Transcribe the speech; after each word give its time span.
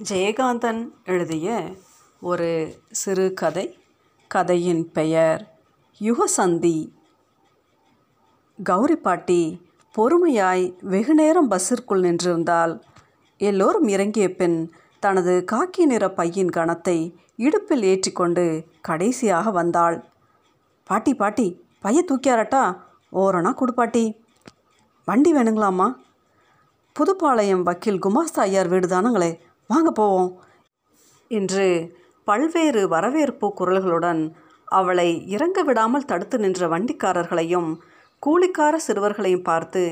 ஜெயகாந்தன் 0.00 0.88
எழுதிய 1.04 1.48
ஒரு 2.20 2.76
சிறுகதை 2.90 3.78
கதையின் 4.28 4.90
பெயர் 4.92 5.60
யுகசந்தி. 6.00 6.90
கௌரி 8.62 8.96
பாட்டி 8.96 9.60
பொறுமையாய் 9.94 10.74
வெகுநேரம் 10.80 11.48
பஸ்ஸிற்குள் 11.48 12.00
நின்றிருந்தால் 12.00 12.80
எல்லோரும் 13.38 13.88
இறங்கிய 13.88 14.34
பின் 14.34 14.58
தனது 15.00 15.44
காக்கி 15.52 15.84
நிற 15.84 16.08
பையின் 16.08 16.52
கணத்தை 16.56 17.14
இடுப்பில் 17.36 17.82
ஏற்றிக்கொண்டு 17.82 18.66
கடைசியாக 18.80 19.50
வந்தாள். 19.50 20.04
பாட்டி 20.84 21.14
பாட்டி 21.14 21.62
பைய 21.80 22.04
தூக்கியாரட்டா? 22.12 22.64
ஓரணா 23.12 23.54
குடுப்பாட்டி 23.62 24.04
வண்டி 25.04 25.32
வேணுங்களாம்மா? 25.34 25.94
புதுப்பாளையம் 26.96 27.62
வக்கீல் 27.62 28.04
குமாஸ்தா 28.06 28.44
ஐயார் 28.48 28.68
வீடு 28.68 28.88
தானுங்களே 28.88 29.32
வாங்க 29.70 29.90
போவோம். 29.90 30.30
என்று 31.30 31.66
பல்வேறு 32.24 32.88
வரவேற்பு 32.88 33.46
குரல்களுடன் 33.58 34.22
அவளை 34.64 35.08
இறங்க 35.28 35.62
விடாமல் 35.62 36.04
தடுத்து 36.04 36.38
நின்ற 36.38 36.68
வண்டிக்காரர்களையும் 36.68 37.70
கூலிக்கார 38.22 38.74
சிறுவர்களையும் 38.86 39.46
பார்த்து 39.50 39.82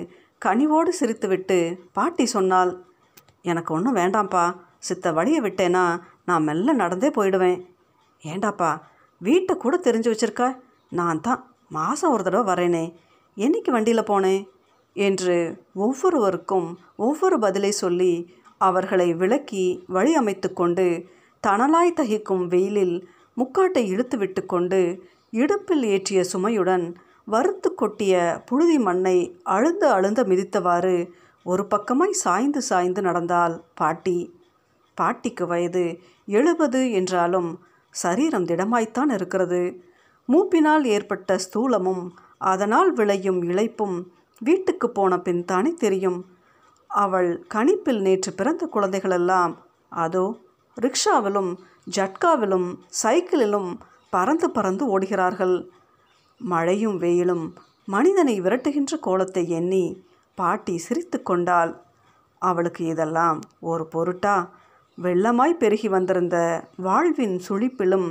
கனிவோடு 0.45 0.91
சிரித்துவிட்டு 1.01 1.59
பாட்டி 1.93 2.27
சொன்னால் 2.27 2.73
எனக்கு 3.43 3.75
ஒன்றும் 3.75 3.97
வேண்டாம்ப்பா. 3.97 4.45
சித்த 4.79 5.12
வழியை 5.12 5.41
விட்டேனா 5.41 5.84
நான் 6.25 6.43
மெல்ல 6.43 6.73
நடந்தே 6.73 7.09
போயிடுவேன். 7.09 7.59
ஏண்டாப்பா 8.23 8.70
வீட்டை 9.20 9.57
கூட 9.57 9.77
தெரிஞ்சு 9.77 10.11
வச்சிருக்க. 10.12 10.45
நான் 10.89 11.20
தான் 11.20 11.43
மாதம் 11.69 12.12
ஒரு 12.12 12.23
தடவை 12.25 12.45
வரேனே. 12.51 12.84
என்னைக்கு 13.37 13.70
வண்டியில் 13.70 14.09
போனேன் 14.11 14.43
என்று 14.97 15.37
ஒவ்வொருவருக்கும் 15.75 16.79
ஒவ்வொரு 16.97 17.39
பதிலை 17.39 17.70
சொல்லி 17.70 18.12
அவர்களை 18.69 19.09
விளக்கி 19.15 19.65
வழி 19.87 20.12
அமைத்து 20.15 20.48
கொண்டு 20.52 20.87
தணலாய் 21.43 21.98
தகிக்கும் 22.01 22.45
வெயிலில் 22.47 22.97
முக்காட்டை 23.37 23.83
இழுத்து 23.92 24.17
விட்டு 24.19 24.42
கொண்டு 24.47 24.81
இடுப்பில் 25.33 25.84
ஏற்றிய 25.95 26.20
சுமையுடன் 26.33 26.87
வறுத்து 27.25 27.69
கொட்டிய 27.75 28.14
புழுதி 28.45 28.78
மண்ணை 28.78 29.17
அழுந்த 29.55 29.84
அழுந்த 29.92 30.20
மிதித்தவாறு 30.22 30.97
ஒரு 31.47 31.62
பக்கமாய் 31.70 32.20
சாய்ந்து 32.25 32.61
சாய்ந்து 32.62 33.00
நடந்தாள் 33.03 33.55
பாட்டி. 33.75 34.19
பாட்டிக்கு 34.98 35.44
வயது 35.47 35.84
எழுபது 36.28 36.81
என்றாலும் 36.91 37.50
சரீரம் 37.94 38.47
திடமாய்த்தான் 38.47 39.11
இருக்கிறது. 39.12 39.62
மூப்பினால் 40.28 40.84
ஏற்பட்ட 40.94 41.39
ஸ்தூலமும் 41.44 42.05
அதனால் 42.50 42.91
விளையும் 42.92 43.41
இழைப்பும் 43.42 43.97
வீட்டுக்கு 44.41 44.87
போன 44.91 45.19
பின் 45.19 45.42
தானே 45.44 45.72
தெரியும். 45.84 46.20
அவள் 46.93 47.47
கணிப்பில் 47.55 48.01
நேற்று 48.01 48.33
பிறந்த 48.33 48.69
குழந்தைகளெல்லாம் 48.73 49.53
அதோ 49.89 50.25
ரிக்ஷாவிலும் 50.77 51.51
ஜட்காவிலும் 51.97 52.69
சைக்கிளிலும் 53.03 53.71
பறந்து 54.11 54.51
பறந்து 54.51 54.99
ஓடுகிறார்கள். 54.99 55.57
மழையும் 56.41 56.99
வெயிலும் 56.99 57.55
மனிதனை 57.84 58.41
விரட்டுகின்ற 58.41 58.99
கோலத்தை 59.01 59.49
எண்ணி 59.49 59.84
பாட்டி 60.34 60.79
சிரித்து 60.79 61.23
கொண்டாள். 61.23 61.73
அவளுக்கு 62.43 62.84
இதெல்லாம் 62.84 63.39
ஒரு 63.61 63.89
பொருட்டா? 63.95 64.37
வெள்ளமாய் 64.99 65.53
பெருகி 65.53 65.89
வந்திருந்த 65.89 66.37
வாழ்வின் 66.77 67.37
சுழிப்பிலும் 67.49 68.09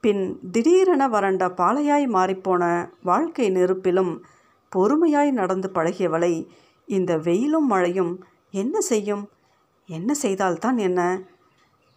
பின் 0.00 0.40
திடீரென 0.50 1.08
வறண்ட 1.08 1.48
பாலையாய் 1.48 2.06
மாறிப்போன 2.06 2.64
வாழ்க்கை 3.02 3.50
நெருப்பிலும் 3.50 4.12
பொறுமையாய் 4.72 5.30
நடந்து 5.30 5.70
பழகியவளை 5.74 6.32
இந்த 6.88 7.18
வெயிலும் 7.18 7.66
மழையும் 7.66 8.24
என்ன 8.50 8.80
செய்யும்? 8.80 9.28
என்ன 9.88 10.14
செய்தால்தான் 10.14 10.78
என்ன? 10.78 11.00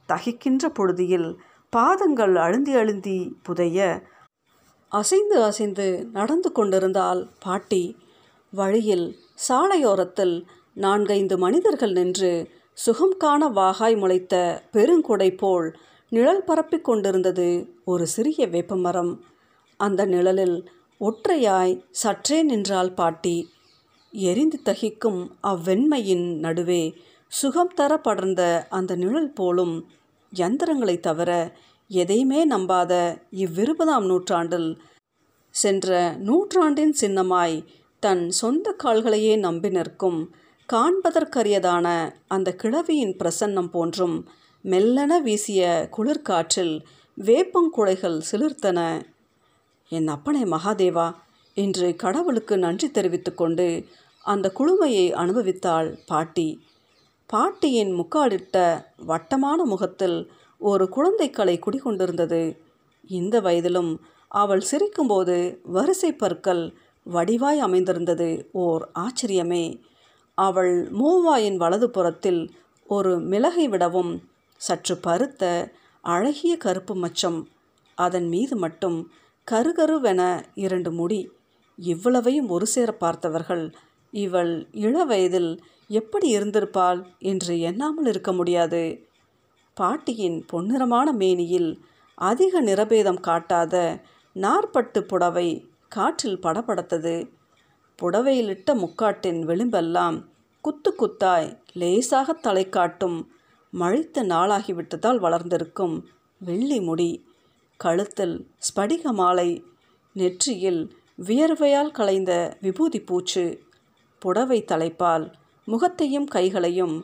தகிக்கின்ற 0.10 0.70
பொழுதியில் 0.70 1.30
பாதங்கள் 1.70 2.34
அழுந்தி 2.36 2.74
அழுந்தி 2.76 3.18
புதைய 3.44 4.02
அசைந்து 4.92 5.44
அசைந்து 5.44 6.08
நடந்து 6.14 6.52
கொண்டிருந்தால் 6.52 7.22
பாட்டி. 7.40 7.84
வழியில் 8.52 9.16
சாலையோரத்தில் 9.48 10.36
நான்கைந்து 10.74 11.38
மனிதர்கள் 11.38 11.92
நின்று 11.92 12.32
சுகம் 12.74 13.16
காண 13.18 13.50
வாகாய் 13.50 13.98
முளைத்த 13.98 14.62
பெருங்குடை 14.72 15.38
போல் 15.38 15.68
நிழல் 16.10 16.44
பரப்பிக் 16.44 16.84
கொண்டிருந்தது 16.84 17.48
ஒரு 17.86 18.08
சிறிய 18.08 18.48
வேப்பமரம். 18.48 19.14
அந்த 19.80 20.06
நிழலில் 20.06 20.58
ஒற்றையாய் 21.02 21.74
சற்றே 21.92 22.44
நின்றாள் 22.44 22.92
பாட்டி. 22.92 23.38
எரிந்து 24.14 24.60
தகிக்கும் 24.66 25.28
அவ்வெண்மையின் 25.44 26.36
நடுவே 26.40 26.84
சுகம் 27.28 27.74
தர 27.74 27.98
படர்ந்த 27.98 28.66
அந்த 28.70 28.96
நிழல் 28.96 29.34
போலும் 29.34 29.90
யந்திரங்களை 30.36 31.00
தவிர 31.00 31.58
எதையுமே 31.88 32.48
நம்பாத 32.48 32.94
இவ்விருபதாம் 33.32 34.06
நூற்றாண்டில் 34.06 34.82
சென்ற 35.56 36.16
நூற்றாண்டின் 36.18 36.96
சின்னமாய் 37.02 37.66
தன் 38.00 38.30
சொந்த 38.30 38.76
கால்களையே 38.84 39.38
நம்பி 39.38 39.70
நிற்கும் 39.70 40.20
காண்பதற்கரியதான 40.70 42.14
அந்த 42.28 42.54
கிழவியின் 42.54 43.16
பிரசன்னம் 43.16 43.70
போன்றும் 43.70 44.30
மெல்லென 44.64 45.22
வீசிய 45.22 45.90
குளிர்காற்றில் 45.98 46.82
வேப்பங்குலைகள் 47.18 48.22
சிலிர்த்தன. 48.32 48.80
என் 49.92 50.08
அப்பனே 50.08 50.44
மகாதேவா 50.44 51.08
என்று 51.54 51.96
கடவுளுக்கு 51.96 52.58
நன்றி 52.58 52.92
தெரிவித்து 52.92 53.34
கொண்டு 53.34 53.86
அந்த 54.24 54.52
குழுமையை 54.60 55.12
அனுபவித்தாள் 55.12 55.98
பாட்டி. 56.06 56.64
பாட்டியின் 57.26 57.92
முக்காலிட்ட 57.94 58.86
வட்டமான 58.98 59.66
முகத்தில் 59.66 60.32
ஒரு 60.58 60.90
குழந்தைக்கலை 60.96 61.60
குடிகொண்டிருந்தது. 61.60 62.58
இந்த 63.08 63.42
வயதிலும் 63.42 64.00
அவள் 64.28 64.64
சிரிக்கும்போது 64.72 65.58
வரிசை 65.64 66.14
பற்கள் 66.14 66.74
வடிவாய் 67.04 67.60
அமைந்திருந்தது. 67.60 68.50
ஓர் 68.52 68.90
ஆச்சரியமே. 68.94 69.80
அவள் 70.36 70.90
மூவாயின் 70.90 71.58
வலது 71.58 71.90
புறத்தில் 71.90 72.52
ஒரு 72.88 73.20
மிளகை 73.20 73.68
விடவும் 73.68 74.30
சற்று 74.58 74.98
பருத்த 74.98 75.72
அழகிய 76.02 76.58
கருப்பு 76.58 76.96
மச்சம். 76.96 77.46
அதன் 77.96 78.28
மீது 78.28 78.56
மட்டும் 78.56 79.12
கருகருவென 79.52 80.44
இரண்டு 80.56 80.92
முடி 80.92 81.32
இவ்வளவையும் 81.90 82.50
ஒரு 82.50 82.68
சேர 82.68 82.90
பார்த்தவர்கள் 82.94 83.66
இவள் 84.14 84.54
இள 84.86 85.04
வயதில் 85.06 85.52
எப்படி 85.90 86.28
இருந்திருப்பாள் 86.36 87.00
என்று 87.32 87.54
எண்ணாமல் 87.70 88.06
இருக்க 88.06 88.32
முடியாது. 88.32 88.84
பாட்டியின் 89.78 90.40
பொன்னிறமான 90.52 91.08
மேனியில் 91.22 91.72
அதிக 92.18 92.62
நிறபேதம் 92.62 93.22
காட்டாத 93.28 93.76
நாற்பட்டு 94.36 95.00
புடவை 95.04 95.48
காற்றில் 95.92 96.42
படபடத்தது. 96.44 97.16
புடவையிலிட்ட 98.00 98.70
முக்காட்டின் 98.76 99.42
விளிம்பெல்லாம் 99.50 100.18
குத்து 100.64 100.92
குத்தாய் 100.92 101.50
லேசாக 101.74 102.34
தலை 102.46 102.66
காட்டும் 102.70 103.18
மழித்த 103.74 104.24
நாளாகிவிட்டதால் 104.24 105.20
வளர்ந்திருக்கும் 105.20 105.96
வெள்ளி 106.42 106.80
முடி 106.80 107.12
கழுத்தில் 107.80 108.36
ஸ்படிக 108.68 109.14
மாலை 109.14 109.50
நெற்றியில் 110.16 110.82
வியர்வையால் 111.18 111.92
களைந்த 111.92 112.58
விபூதி 112.62 113.00
பூச்சு 113.00 113.46
புடவை 114.22 114.64
தலைப்பால் 114.64 115.26
முகத்தையும் 115.68 116.26
கைகளையும் 116.26 116.96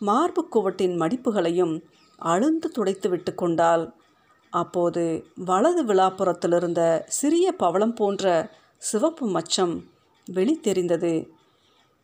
மார்பு 0.00 0.42
குவட்டின் 0.54 0.96
மடிப்புகளையும் 0.96 1.74
அழுந்து 2.18 2.68
துடைத்து 2.68 3.08
விட்டு 3.08 3.34
கொண்டாள். 3.34 3.84
அப்போது 4.52 5.04
வலது 5.44 5.82
விழாப்புறத்திலிருந்த 5.84 6.82
சிறிய 7.06 7.52
பவளம் 7.52 7.94
போன்ற 7.94 8.52
சிவப்பு 8.82 9.26
மச்சம் 9.30 9.74
வெளி 10.26 10.54
தெரிந்தது 10.60 11.14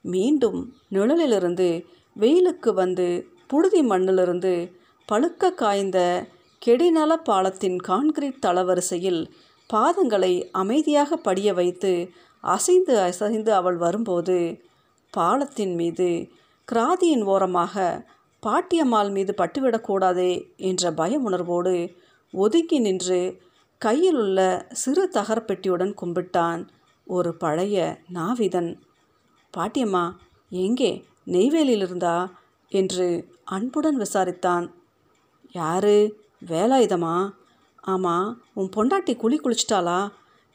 மீண்டும் 0.05 0.61
நிழலிலிருந்து 0.91 1.85
வெயிலுக்கு 2.17 2.71
வந்து 2.73 3.09
புழுதி 3.47 3.83
மண்ணிலிருந்து 3.83 4.55
பழுக்க 5.09 5.51
காய்ந்த 5.55 5.99
கெடிநல 6.63 7.13
பாலத்தின் 7.25 7.79
கான்கிரீட் 7.89 8.43
தளவரிசையில் 8.47 9.23
பாதங்களை 9.73 10.49
அமைதியாக 10.53 11.17
படிய 11.17 11.55
வைத்து 11.55 12.11
அசைந்து 12.41 12.99
அசைந்து 12.99 13.55
அவள் 13.55 13.77
வரும்போது 13.77 14.61
பாலத்தின் 15.11 15.75
மீது 15.75 16.29
கிராதியின் 16.73 17.25
ஓரமாக 17.25 18.05
பாட்டியம்மாள் 18.43 19.11
மீது 19.11 19.35
பட்டுவிடக்கூடாதே 19.37 20.57
என்ற 20.57 20.93
பய 20.93 21.19
உணர்வோடு 21.19 21.95
ஒதுங்கி 22.33 22.79
நின்று 22.79 23.39
கையில் 23.79 24.17
உள்ள 24.17 24.67
சிறு 24.73 25.11
தகரப்பெட்டியுடன் 25.13 25.95
கும்பிட்டான் 26.03 26.69
ஒரு 27.07 27.37
பழைய 27.37 27.99
நாவிதன். 28.15 28.81
பாட்டியம்மா 29.57 30.17
எங்கே? 30.51 31.05
நெய்வேலியில் 31.27 31.83
இருந்தா 31.83 32.33
என்று 32.69 33.29
அன்புடன் 33.45 33.99
விசாரித்தான். 33.99 34.71
யாரு? 35.53 35.97
வேலாயுதமா? 36.47 37.17
ஆமாம் 37.85 38.43
உன் 38.53 38.69
பொண்டாட்டி 38.77 39.17
குழி 39.17 39.41
குளிச்சிட்டாளா? 39.41 40.11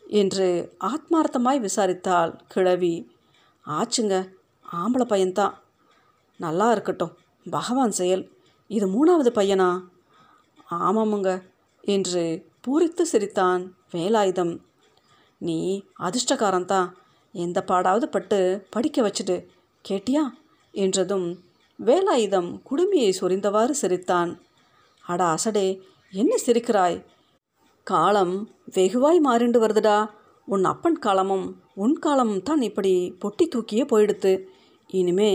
என்று 0.08 0.76
ஆத்மார்த்தமாய் 0.80 1.68
விசாரித்தாள் 1.68 2.40
கிழவி. 2.48 3.12
ஆச்சுங்க 3.68 4.30
ஆம்பளை 4.72 5.06
பையன்தான். 5.06 5.54
நல்லா 6.38 6.72
இருக்கட்டும் 6.72 7.18
பகவான் 7.50 7.92
செயல். 7.92 8.32
இது 8.68 8.86
மூணாவது 8.88 9.28
பையனா? 9.28 9.84
ஆமாமுங்க 10.72 11.44
என்று 11.82 12.46
பூரித்து 12.68 13.02
சிரித்தான் 13.02 13.76
வேலாயுதம். 13.92 14.60
நீ 15.38 15.84
அதிர்ஷ்டக்காரன்தான் 16.00 16.92
எந்த 17.32 17.64
பாடாவது 17.68 18.06
பட்டு 18.06 18.66
படிக்க 18.70 19.02
வச்சுடு 19.08 19.46
கேட்டியா? 19.90 20.24
என்றதும் 20.72 21.44
வேலாயுதம் 21.86 22.62
குடுமியை 22.72 23.14
சொரிந்தவாறு 23.22 23.70
சிரித்தான். 23.70 24.42
அட 25.02 25.24
அசடே 25.24 25.82
என்ன 26.12 26.36
சிரிக்கிறாய்? 26.46 27.04
காலம் 27.90 28.36
வெகுவாய் 28.76 29.20
மாறிண்டு 29.28 29.60
வருதுடா. 29.64 29.98
உன் 30.48 30.66
அப்பன் 30.72 31.00
காலமும் 31.06 31.46
உன் 31.84 31.96
காலமும் 32.06 32.46
தான் 32.50 32.62
இப்படி 32.68 32.94
பொட்டி 33.22 33.46
தூக்கியே 33.54 33.84
போயிடுத்து. 33.92 34.32
இனிமே 34.90 35.32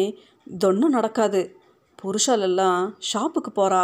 தொன்னும் 0.63 0.95
நடக்காது. 0.97 1.43
புருஷாலெல்லாம் 1.99 2.81
ஷாப்புக்கு 3.11 3.51
போகிறா 3.59 3.83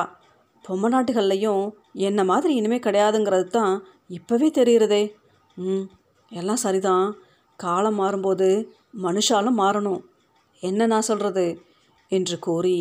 பொம்மை 0.64 0.88
நாட்டுகள்லையும் 0.94 1.64
என்ன 2.08 2.20
மாதிரி 2.30 2.52
இனிமே 2.60 2.78
கிடையாதுங்கிறது 2.86 3.46
தான் 3.58 3.74
இப்போவே 4.16 4.48
தெரிகிறதே 4.58 5.02
ம் 5.56 5.86
எல்லாம் 6.30 6.62
சரிதான். 6.64 7.06
காலம் 7.60 7.98
மாறும்போது 8.00 8.48
மனுஷாலும் 9.06 9.60
மாறணும். 9.62 10.02
என்ன 10.62 10.86
நான் 10.92 11.08
சொல்கிறது 11.10 11.46
என்று 12.10 12.36
கூறி 12.38 12.78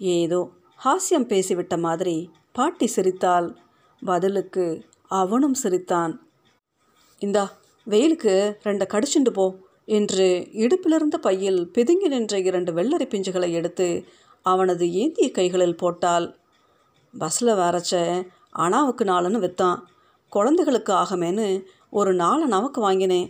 ஏதோ 0.00 0.40
ஹாஸ்யம் 0.80 1.30
பேசிவிட்ட 1.32 1.74
மாதிரி 1.86 2.16
பாட்டி 2.52 2.86
சிரித்தாள். 2.86 3.48
பதிலுக்கு 4.02 4.64
அவனும் 5.10 5.54
சிரித்தான். 5.54 6.12
இந்தா 7.18 7.44
வெயிலுக்கு 7.86 8.34
ரெண்டை 8.64 8.86
கடிச்சுண்டு 8.94 9.30
போ 9.30 9.46
என்று 9.84 10.26
இடுப்பிலிருந்த 10.64 11.16
பையில் 11.20 11.60
பிதுங்கி 11.74 12.08
நின்ற 12.08 12.38
இரண்டு 12.38 12.72
வெள்ளரி 12.72 13.06
பிஞ்சுகளை 13.12 13.48
எடுத்து 13.50 13.88
அவனது 14.46 14.84
ஏந்திய 14.92 15.30
கைகளில் 15.30 15.80
போட்டால் 15.82 16.26
பஸ்ஸில் 17.14 17.58
வரச்ச 17.62 17.92
அணாவுக்கு 18.58 19.04
நாளுன்னு 19.04 19.38
விற்றான் 19.38 19.80
குழந்தைகளுக்கு 20.32 20.92
ஆகமேன்னு 20.92 21.46
ஒரு 21.90 22.14
நாலு 22.14 22.46
நமக்கு 22.46 22.80
வாங்கினேன் 22.80 23.28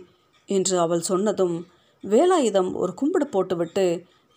என்று 0.49 0.79
அவள் 0.79 1.01
சொன்னதும் 1.01 1.55
வேலாயுதம் 2.03 2.71
ஒரு 2.73 2.93
கும்பிடு 2.93 3.27
போட்டுவிட்டு 3.27 3.85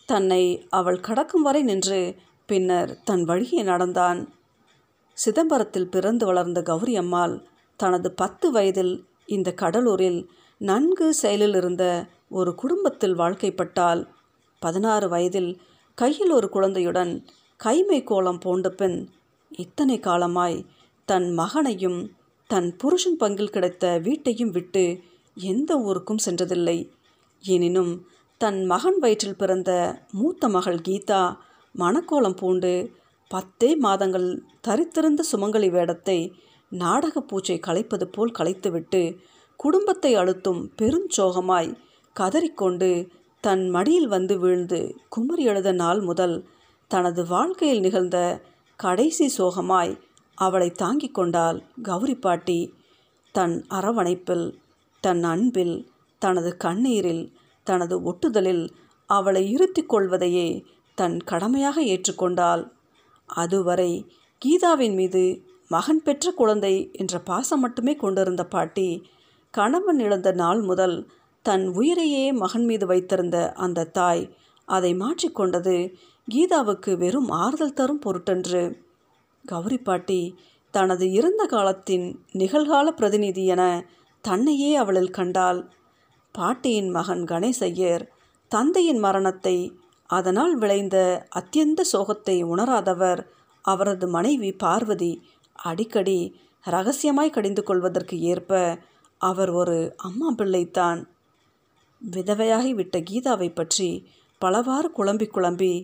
தன்னை 0.08 0.42
அவள் 0.68 1.00
கடக்கும் 1.00 1.42
வரை 1.42 1.62
நின்று 1.62 2.00
பின்னர் 2.46 2.90
தன் 3.04 3.24
வழியே 3.24 3.62
நடந்தான். 3.62 4.20
சிதம்பரத்தில் 5.16 5.90
பிறந்து 5.90 6.26
வளர்ந்த 6.26 6.62
கௌரி 6.62 6.96
அம்மாள் 6.96 7.46
தனது 7.76 8.12
பத்து 8.12 8.50
வயதில் 8.50 9.04
இந்த 9.26 9.52
கடலூரில் 9.52 10.28
நன்கு 10.58 11.14
செயலில் 11.14 11.54
இருந்த 11.54 11.84
ஒரு 12.28 12.54
குடும்பத்தில் 12.54 13.18
வாழ்க்கைப்பட்டால் 13.18 14.08
பதினாறு 14.60 15.08
வயதில் 15.08 15.60
கையில் 15.94 16.30
ஒரு 16.30 16.48
குழந்தையுடன் 16.48 17.26
கைமை 17.64 18.04
கோலம் 18.04 18.38
போண்ட 18.38 18.68
பெண் 18.70 19.08
இத்தனை 19.50 20.00
காலமாய் 20.00 20.64
தன் 21.04 21.32
மகனையும் 21.32 22.10
தன் 22.46 22.76
புருஷன் 22.76 23.16
பங்கில் 23.20 23.50
கிடைத்த 23.50 23.98
வீட்டையும் 23.98 24.50
விட்டு 24.50 25.00
எந்த 25.34 25.76
ஊருக்கும் 25.78 26.22
சென்றதில்லை. 26.24 26.90
எனினும் 27.42 28.06
தன் 28.38 28.64
மகன் 28.64 28.98
வயிற்றில் 28.98 29.36
பிறந்த 29.36 29.70
மூத்த 30.12 30.48
மகள் 30.48 30.76
கீதா 30.76 31.36
மணக்கோலம் 31.78 32.36
பூண்டு 32.36 32.72
பத்தே 33.28 33.76
மாதங்கள் 33.76 34.42
தரித்திருந்த 34.68 35.20
சுமங்கலி 35.32 35.70
வேடத்தை 35.70 36.32
நாடக 36.70 37.20
பூச்சை 37.20 37.60
கலைப்பது 37.66 38.04
போல் 38.04 38.30
கலைத்துவிட்டு 38.30 39.16
குடும்பத்தை 39.56 40.14
அழுத்தும் 40.14 40.70
பெருஞ்சோகமாய் 40.82 41.76
கதறிக்கொண்டு 42.20 43.08
தன் 43.40 43.68
மடியில் 43.68 44.06
வந்து 44.06 44.38
வீழ்ந்து 44.38 44.96
குமரி 45.08 45.44
எழுத 45.44 45.72
நாள் 45.72 46.00
முதல் 46.00 46.48
தனது 46.88 47.26
வாழ்க்கையில் 47.26 47.80
நிகழ்ந்த 47.80 48.42
கடைசி 48.76 49.34
சோகமாய் 49.38 50.00
அவளை 50.34 50.70
தாங்கிக் 50.70 51.14
கொண்டாள் 51.14 51.62
கௌரி 51.82 52.14
பாட்டி. 52.14 52.74
தன் 53.32 53.64
அரவணைப்பில் 53.70 54.54
தன் 55.00 55.24
அன்பில் 55.24 55.90
தனது 56.18 56.56
கண்ணீரில் 56.56 57.32
தனது 57.62 58.02
ஒட்டுதலில் 58.02 58.68
அவளை 59.06 59.50
இருத்திக் 59.50 59.88
கொள்வதையே 59.88 60.64
தன் 60.94 61.18
கடமையாக 61.18 61.82
ஏற்றுக்கொண்டாள் 61.82 62.73
அதுவரை 63.34 63.92
கீதாவின் 64.42 64.94
மீது 64.94 65.24
மகன் 65.70 66.00
பெற்ற 66.02 66.32
குழந்தை 66.32 66.74
என்ற 66.92 67.14
பாசம் 67.20 67.60
மட்டுமே 67.60 67.94
கொண்டிருந்த 67.96 68.42
பாட்டி 68.44 68.88
கணவன் 69.54 69.98
இழந்த 69.98 70.30
நாள் 70.32 70.60
முதல் 70.60 70.96
தன் 71.44 71.64
உயிரையே 71.68 72.24
மகன் 72.32 72.64
மீது 72.64 72.84
வைத்திருந்த 72.86 73.38
அந்த 73.56 73.88
தாய் 73.92 74.24
அதை 74.68 74.90
மாற்றிக்கொண்டது 74.94 75.76
கீதாவுக்கு 76.28 76.90
வெறும் 76.96 77.30
ஆறுதல் 77.42 77.72
தரும் 77.72 77.98
பொருட்டன்று. 77.98 78.62
கௌரி 79.44 79.78
பாட்டி 79.78 80.20
தனது 80.74 81.04
இறந்த 81.12 81.42
காலத்தின் 81.46 82.06
நிகழ்கால 82.32 82.86
பிரதிநிதி 82.90 83.44
என 83.46 83.62
தன்னையே 84.24 84.70
அவளில் 84.74 85.10
கண்டாள். 85.10 85.60
பாட்டியின் 86.34 86.90
மகன் 86.90 87.24
கணேசையர் 87.24 88.04
தந்தையின் 88.52 88.98
மரணத்தை 88.98 89.56
அதனால் 90.10 90.54
விளைந்த 90.58 90.96
அத்தியந்த 91.34 91.80
சோகத்தை 91.92 92.36
உணராதவர் 92.44 93.20
அவரது 93.64 94.06
மனைவி 94.08 94.52
பார்வதி 94.52 95.12
அடிக்கடி 95.62 96.18
ரகசியமாய் 96.64 97.30
கடிந்து 97.30 97.62
கொள்வதற்கு 97.62 98.20
ஏற்ப 98.20 98.78
அவர் 99.18 99.50
ஒரு 99.50 99.94
அம்மா 99.96 100.28
பிள்ளைத்தான். 100.36 101.00
விதவையாகி 102.12 102.70
விட்ட 102.70 102.96
கீதாவை 103.10 103.48
பற்றி 103.54 103.88
பலவாறு 104.40 104.88
குழம்பி 104.96 105.26
குழம்பி 105.30 105.74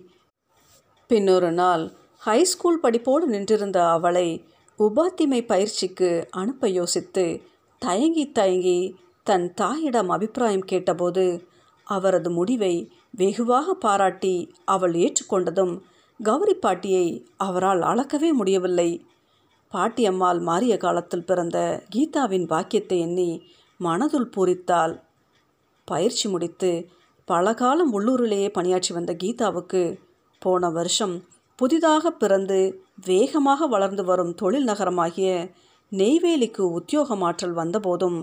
பின்னொரு 1.10 1.50
நாள் 1.52 1.84
ஹைஸ்கூல் 2.26 2.82
படிப்போடு 2.82 3.26
நின்றிருந்த 3.26 3.78
அவளை 3.88 4.28
உபாத்திமை 4.78 5.40
பயிற்சிக்கு 5.46 6.10
அனுப்ப 6.30 6.68
யோசித்து 6.68 7.24
தயங்கி 7.82 8.24
தயங்கி 8.30 8.80
தன் 9.26 9.54
தாயிடம் 9.54 10.08
அபிப்பிராயம் 10.08 10.64
கேட்டபோது 10.64 11.24
அவரது 11.86 12.30
முடிவை 12.30 12.74
வெகுவாக 13.14 13.74
பாராட்டி 13.74 14.34
அவள் 14.64 14.94
ஏற்றுக்கொண்டதும் 14.94 15.74
கௌரி 16.20 16.54
பாட்டியை 16.54 17.06
அவரால் 17.36 17.82
அளக்கவே 17.82 18.32
முடியவில்லை. 18.32 18.90
பாட்டியம்மாள் 19.72 20.40
மாறிய 20.40 20.76
காலத்தில் 20.76 21.24
பிறந்த 21.24 21.58
கீதாவின் 21.94 22.46
பாக்கியத்தை 22.46 22.98
எண்ணி 22.98 23.30
மனதுள் 23.80 24.32
பூரித்தாள். 24.36 24.94
பயிற்சி 25.84 26.28
முடித்து 26.28 26.70
பல 27.28 27.54
காலம் 27.54 27.92
உள்ளூரிலேயே 27.98 28.48
பணியாற்றி 28.48 28.94
வந்த 28.94 29.12
கீதாவுக்கு 29.12 29.82
போன 30.42 30.70
வருஷம் 30.70 31.14
புதிதாக 31.56 32.10
பிறந்து 32.10 32.58
வேகமாக 33.06 33.66
வளர்ந்து 33.66 34.04
வரும் 34.04 34.34
தொழில் 34.34 34.68
நகரமாகிய 34.68 35.30
நெய்வேலிக்கு 35.92 36.62
உத்தியோக 36.78 37.16
மாற்றல் 37.16 37.52
வந்தபோதும் 37.52 38.18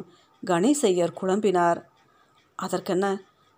கணேசையர் 0.46 1.18
குழம்பினார். 1.22 1.80
அதற்கென்ன? 2.56 3.06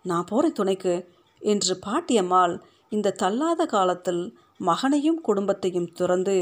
நான் 0.04 0.24
போகிற 0.24 0.48
துணைக்கு. 0.48 0.94
என்று 1.40 1.74
பாட்டியம்மாள் 1.86 2.54
இந்த 2.88 3.16
தள்ளாத 3.22 3.66
காலத்தில் 3.66 4.22
மகனையும் 4.58 5.20
குடும்பத்தையும் 5.20 5.92
துறந்து 5.92 6.36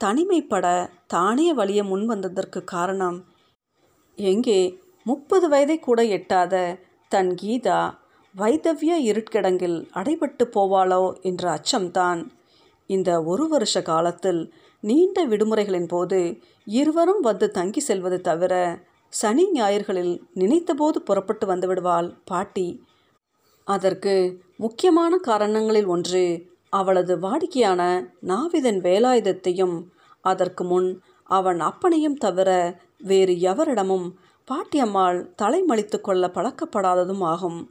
தனிமைப்பட 0.00 0.66
தானே 1.06 1.52
வழிய 1.52 1.80
முன் 1.84 2.04
வந்ததற்கு 2.06 2.60
காரணம். 2.64 3.18
எங்கே 4.18 4.60
முப்பது 5.06 5.46
வயதை 5.48 5.78
கூட 5.78 6.00
எட்டாத 6.04 6.54
தன் 7.12 7.32
கீதா 7.42 7.80
வைதவ்ய 8.34 8.92
இருட்கிடங்கில் 9.10 9.78
அடைபட்டு 9.94 10.44
போவாளோ 10.54 11.02
என்ற 11.20 11.44
அச்சம்தான். 11.56 12.20
இந்த 12.90 13.10
ஒரு 13.22 13.44
வருஷ 13.48 13.82
காலத்தில் 13.82 14.40
நீண்ட 14.82 15.24
விடுமுறைகளின் 15.26 15.88
போது 15.88 16.18
இருவரும் 16.66 17.20
வந்து 17.20 17.50
தங்கி 17.50 17.80
செல்வது 17.80 18.20
தவிர 18.20 18.54
சனி 19.12 19.44
ஞாயிறுகளில் 19.52 20.14
நினைத்தபோது 20.34 20.98
புறப்பட்டு 20.98 21.46
வந்துவிடுவாள் 21.46 22.08
பாட்டி. 22.24 22.68
அதற்கு 23.66 24.14
முக்கியமான 24.56 25.16
காரணங்களில் 25.18 25.86
ஒன்று 25.86 26.24
அவளது 26.68 27.14
வாடிக்கையான 27.16 27.82
நாவிதன் 28.26 28.78
வேலாயுதத்தையும் 28.80 29.76
அதற்கு 30.20 30.64
முன் 30.64 31.00
அவன் 31.22 31.60
அப்பனையும் 31.60 32.16
தவிர 32.16 32.50
வேறு 32.98 33.34
எவரிடமும் 33.40 34.06
பாட்டியம்மாள் 34.48 35.18
தலைமளித்து 35.42 36.00
கொள்ள 36.00 36.26
பழக்கப்படாததும் 36.26 37.24
ஆகும். 37.24 37.70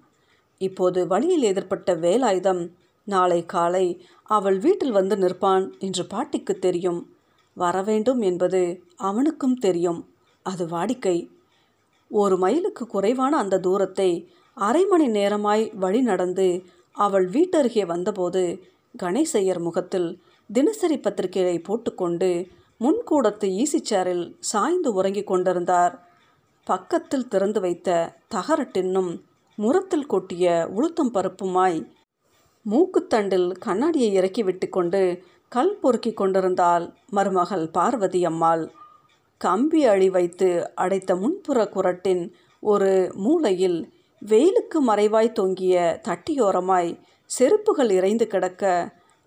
இப்போது 0.58 1.08
வழியில் 1.08 1.42
எதிர்ப்பட்ட 1.42 1.96
வேலாயுதம் 1.96 2.70
நாளை 3.08 3.46
காலை 3.46 3.86
அவள் 4.24 4.58
வீட்டில் 4.58 4.92
வந்து 4.92 5.16
நிற்பான் 5.16 5.80
என்று 5.80 6.06
பாட்டிக்கு 6.06 6.54
தெரியும். 6.60 7.02
வரவேண்டும் 7.58 8.22
என்பது 8.22 8.62
அவனுக்கும் 8.96 9.58
தெரியும். 9.58 10.02
அது 10.46 10.66
வாடிக்கை. 10.66 11.18
ஒரு 12.12 12.38
மைலுக்கு 12.38 12.88
குறைவான 12.88 13.38
அந்த 13.38 13.60
தூரத்தை 13.60 14.10
அரை 14.58 14.86
மணி 14.86 15.08
நேரமாய் 15.08 15.64
வழி 15.76 16.02
நடந்து 16.02 16.48
அவள் 16.96 17.30
வீட்டருகே 17.30 17.86
வந்தபோது 17.86 18.44
கணேசையர் 19.04 19.60
முகத்தில் 19.60 20.10
தினசரி 20.50 20.98
பத்திரிகையை 20.98 21.60
போட்டுக்கொண்டு 21.60 22.30
முன்கூடத்து 22.80 23.48
ஈசி 23.62 23.80
சேரில் 23.90 24.24
சாய்ந்து 24.40 24.94
உறங்கிக் 24.94 25.28
கொண்டிருந்தார். 25.28 25.94
பக்கத்தில் 26.68 27.28
திறந்து 27.28 27.60
வைத்த 27.60 27.90
தகரட்டின்னும் 28.36 29.12
முரத்தில் 29.58 30.08
கொட்டிய 30.08 30.46
உளுத்தம் 30.78 31.12
பருப்புமாய் 31.14 31.80
மூக்குத்தண்டில் 32.66 33.50
கண்ணாடியை 33.66 34.10
இறக்கி 34.12 34.44
விட்டு 34.44 34.70
கொண்டு 34.70 35.02
கல் 35.52 35.76
பொறுக்கி 35.82 36.14
கொண்டிருந்தாள் 36.14 36.86
மருமகள் 37.10 37.66
பார்வதி 37.70 38.26
அம்மாள். 38.26 38.64
கம்பி 39.42 39.86
அழி 39.86 40.10
வைத்து 40.10 40.50
அடைத்த 40.76 41.12
முன்புற 41.16 41.60
குரட்டின் 41.76 42.24
ஒரு 42.64 42.92
மூலையில் 43.16 43.80
வெயிலுக்கு 44.28 44.80
மறைவாய் 44.88 45.30
தொங்கிய 45.32 45.76
தட்டியோரமாய் 46.08 46.92
செருப்புகள் 47.30 47.92
இறைந்து 47.92 48.26
கிடக்க 48.28 48.64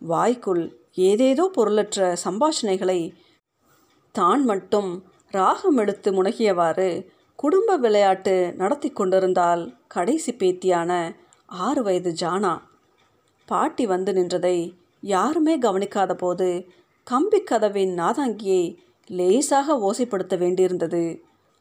வாய்க்குள் 0.00 0.62
ஏதேதோ 1.09 1.45
பொருளற்ற 1.52 2.17
சம்பாஷணைகளை 2.25 3.00
தான் 4.14 4.45
மட்டும் 4.45 4.90
ராகம் 5.35 5.76
எடுத்து 5.76 6.11
முனகியவாறு 6.12 6.88
குடும்ப 7.38 7.76
விளையாட்டு 7.76 8.35
நடத்தி 8.57 8.90
கொண்டிருந்தால் 8.90 9.62
கடைசி 9.88 10.33
பேத்தியான 10.33 10.90
ஆறு 11.47 11.83
வயது 11.83 12.12
ஜானா. 12.21 12.55
பாட்டி 13.49 13.87
வந்து 13.87 14.12
நின்றதை 14.12 14.57
யாருமே 15.02 15.59
கவனிக்காத 15.59 16.14
போது 16.14 16.49
கம்பி 17.07 17.40
கதவின் 17.40 17.93
நாதாங்கியை 17.99 18.64
லேசாக 19.11 19.76
ஓசைப்படுத்த 19.78 20.37
வேண்டியிருந்தது. 20.38 21.05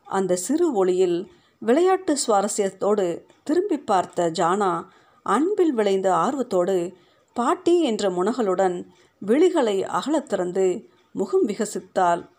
அந்த 0.07 0.35
சிறு 0.35 0.67
ஒளியில் 0.73 1.19
விளையாட்டு 1.59 2.17
சுவாரஸ்யத்தோடு 2.27 3.21
திரும்பி 3.43 3.77
பார்த்த 3.79 4.29
ஜானா 4.29 4.85
அன்பில் 5.23 5.73
விளைந்த 5.73 6.15
ஆர்வத்தோடு 6.15 6.93
பாட்டி 7.33 7.81
என்ற 7.81 8.09
முனகளுடன் 8.09 8.85
விழிகளை 9.25 9.83
அகலத் 9.83 10.29
திறந்து 10.29 10.89
முகம் 11.11 11.47
விகசித்தாள். 11.47 12.29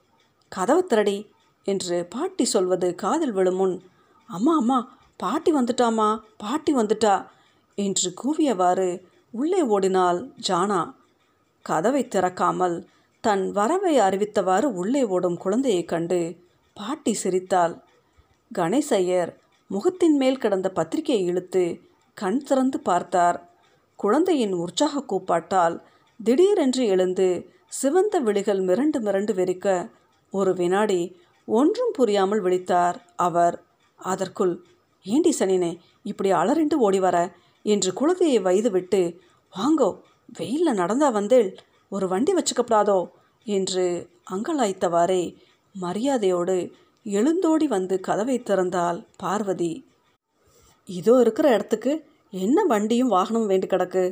கதவை 0.49 0.83
திரடி 0.83 1.31
என்று 1.65 2.07
பாட்டி 2.07 2.45
சொல்வது 2.45 2.95
காதில் 2.95 3.33
விழும் 3.33 3.57
முன் 3.57 3.83
அம்மா 4.27 4.57
அம்மா 4.57 4.99
பாட்டி 5.17 5.55
வந்துட்டாமா 5.55 6.21
பாட்டி 6.37 6.75
வந்துட்டா 6.75 7.27
என்று 7.75 8.15
கூவியவாறு 8.25 9.01
உள்ளே 9.31 9.63
ஓடினாள் 9.63 10.31
ஜானா. 10.49 10.95
கதவை 11.63 12.05
திறக்காமல் 12.05 12.85
தன் 13.21 13.51
வரவை 13.51 13.99
அறிவித்தவாறு 13.99 14.65
உள்ளே 14.65 15.05
ஓடும் 15.05 15.37
குழந்தையைக் 15.37 15.89
கண்டு 15.89 16.37
பாட்டி 16.75 17.13
சிரித்தாள். 17.13 17.88
கணேசையர் 18.51 19.31
முகத்தின் 19.71 20.17
மேல் 20.17 20.39
கிடந்த 20.39 20.69
பத்திரிகையை 20.71 21.23
இழுத்து 21.25 21.65
கண் 22.17 22.41
திறந்து 22.43 22.79
பார்த்தார். 22.81 23.39
குழந்தையின் 23.99 24.55
உற்சாக 24.55 25.03
கூப்பாட்டால் 25.03 25.77
திடீரென்று 26.21 26.85
எழுந்து 26.87 27.29
சிவந்த 27.73 28.15
விழிகள் 28.21 28.61
மிரண்டு 28.61 28.99
மிரண்டு 29.07 29.33
வெறிக்க 29.35 29.67
ஒரு 30.33 30.53
வினாடி 30.53 31.01
ஒன்றும் 31.49 31.93
புரியாமல் 31.93 32.43
விழித்தார் 32.43 32.97
அவர். 33.27 33.57
அதற்குள் 33.99 34.55
ஏண்டி 35.07 35.33
சனினே 35.39 35.73
இப்படி 36.03 36.31
அலறிண்டு 36.33 36.77
ஓடி 36.79 36.99
வர 36.99 37.17
என்று 37.65 37.91
குழந்தையை 37.93 38.41
வைது 38.43 38.71
விட்டு 38.71 39.01
வாங்கோ 39.53 39.89
வெயிலில் 40.39 40.81
நடந்தா 40.81 41.09
வந்தேள் 41.09 41.49
ஒரு 41.93 42.07
வண்டி 42.09 42.33
வச்சுக்கப்படாதோ 42.35 42.99
என்று 43.47 43.85
அங்கலாய்த்தவாறே 44.31 45.23
மரியாதையோடு 45.75 46.57
எழுந்தோடி 47.07 47.67
வந்து 47.69 47.95
கதவை 48.01 48.37
திறந்தால் 48.41 48.99
பார்வதி. 49.17 49.73
இதோ 50.89 51.15
இருக்கிற 51.21 51.47
இடத்துக்கு 51.55 51.93
என்ன 52.33 52.65
வண்டியும் 52.65 53.13
வாகனமும் 53.13 53.51
வேண்டி 53.53 53.69
கிடக்கு? 53.69 54.05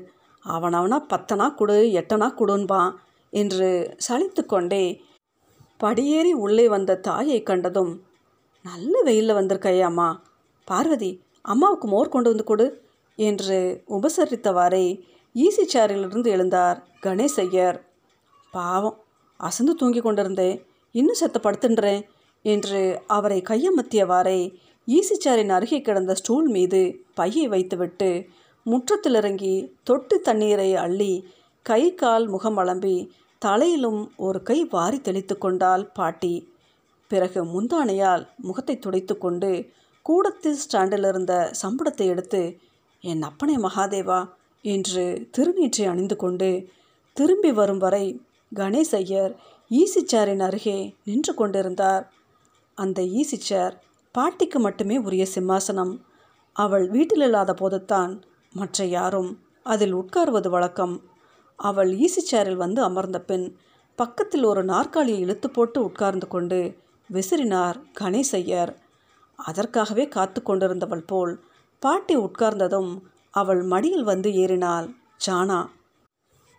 அவனவனா 0.44 0.98
பத்தனா 1.12 1.46
கொடு 1.54 1.76
எட்டனா 2.00 2.28
கொடுன்பான் 2.40 2.92
என்று 3.32 3.68
சலித்து 4.06 4.42
கொண்டே 4.46 4.84
படியேறி 5.80 6.32
உள்ளே 6.34 6.66
வந்த 6.68 7.00
தாயை 7.00 7.40
கண்டதும் 7.42 7.92
நல்ல 8.64 8.94
வெயிலில் 9.02 9.38
வந்திருக்கையே 9.38 9.82
அம்மா 9.82 10.08
பார்வதி 10.68 11.10
அம்மாவுக்கு 11.44 11.86
மோர் 11.88 12.08
கொண்டு 12.08 12.28
வந்து 12.28 12.44
கொடு 12.44 12.66
என்று 13.18 13.58
உபசரித்தவாறே 13.88 14.86
ஈசி 15.34 15.64
சேரிலிருந்து 15.74 16.30
எழுந்தார் 16.30 16.78
கணேசையர் 17.02 17.78
பாவம் 18.52 18.96
அசந்து 19.40 19.72
தூங்கி 19.74 20.00
கொண்டிருந்தேன் 20.00 20.56
இன்னும் 20.94 21.20
செத்த 21.20 21.38
படுத்துன்றேன் 21.38 22.02
என்று 22.42 23.02
அவரை 23.06 23.42
கையமர்த்தியவாறே 23.48 24.54
ஈசிச்சாரின் 24.88 25.48
அருகே 25.48 25.80
கிடந்த 25.80 26.14
ஸ்டூல் 26.14 26.48
மீது 26.48 27.04
பையை 27.14 27.48
வைத்துவிட்டு 27.48 28.26
முற்றத்தில் 28.64 29.14
இறங்கி 29.14 29.72
தொட்டு 29.82 30.20
தண்ணீரை 30.20 30.74
அள்ளி 30.74 31.26
கை 31.62 31.94
கால் 31.94 32.26
முகம் 32.26 32.58
அலம்பி 32.58 33.10
தலையிலும் 33.38 34.12
ஒரு 34.16 34.42
கை 34.42 34.64
வாரி 34.64 35.00
தெளித்து 35.00 35.38
கொண்டாள் 35.38 35.86
பாட்டி. 35.86 36.54
பிறகு 37.08 37.44
முந்தானையால் 37.44 38.26
முகத்தை 38.36 38.78
துடைத்து 38.78 39.18
கொண்டு 39.18 39.50
கூடத்தில் 40.02 40.56
ஸ்டாண்டில் 40.56 41.04
இருந்த 41.04 41.52
சம்பளத்தை 41.62 42.06
எடுத்து 42.06 42.58
என் 43.00 43.22
அப்பனே 43.22 43.56
மகாதேவா 43.56 44.28
என்று 44.62 45.28
திருநீற்றை 45.38 45.86
அணிந்து 45.86 46.16
கொண்டு 46.16 46.68
திரும்பி 47.12 47.52
வரும் 47.52 47.78
வரை 47.78 48.20
கணேசையர் 48.54 49.32
ஈசிச்சாரின் 49.70 50.42
அருகே 50.42 50.94
நின்று 51.04 51.34
கொண்டிருந்தார். 51.34 52.04
அந்த 52.78 53.00
ஈசி 53.18 53.38
சேர் 53.48 53.74
பாட்டிக்கு 54.14 54.58
மட்டுமே 54.58 54.96
உரிய 54.98 55.24
சிம்மாசனம். 55.34 55.94
அவள் 56.56 56.86
வீட்டில் 56.88 57.20
இல்லாத 57.20 57.52
போதுத்தான் 57.52 58.12
மற்ற 58.52 58.84
யாரும் 58.96 59.30
அதில் 59.66 59.94
உட்காருவது 59.94 60.48
வழக்கம். 60.48 60.94
அவள் 61.58 61.90
ஈசி 62.04 62.22
சேரில் 62.30 62.62
வந்து 62.64 62.80
அமர்ந்த 62.82 63.18
பின் 63.20 63.46
பக்கத்தில் 63.98 64.44
ஒரு 64.44 64.62
நாற்காலியை 64.64 65.20
இழுத்து 65.20 65.48
போட்டு 65.50 65.78
உட்கார்ந்து 65.84 66.26
கொண்டு 66.28 66.58
விசிறினார் 67.10 67.76
கணேசையர் 68.00 68.72
அதற்காகவே 69.38 70.04
காத்து 70.08 70.40
கொண்டிருந்தவள் 70.42 71.06
போல் 71.06 71.32
பாட்டி 71.82 72.14
உட்கார்ந்ததும் 72.16 72.92
அவள் 73.34 73.62
மடியில் 73.62 74.04
வந்து 74.04 74.28
ஏறினாள். 74.42 74.86
ஜானா 75.26 75.60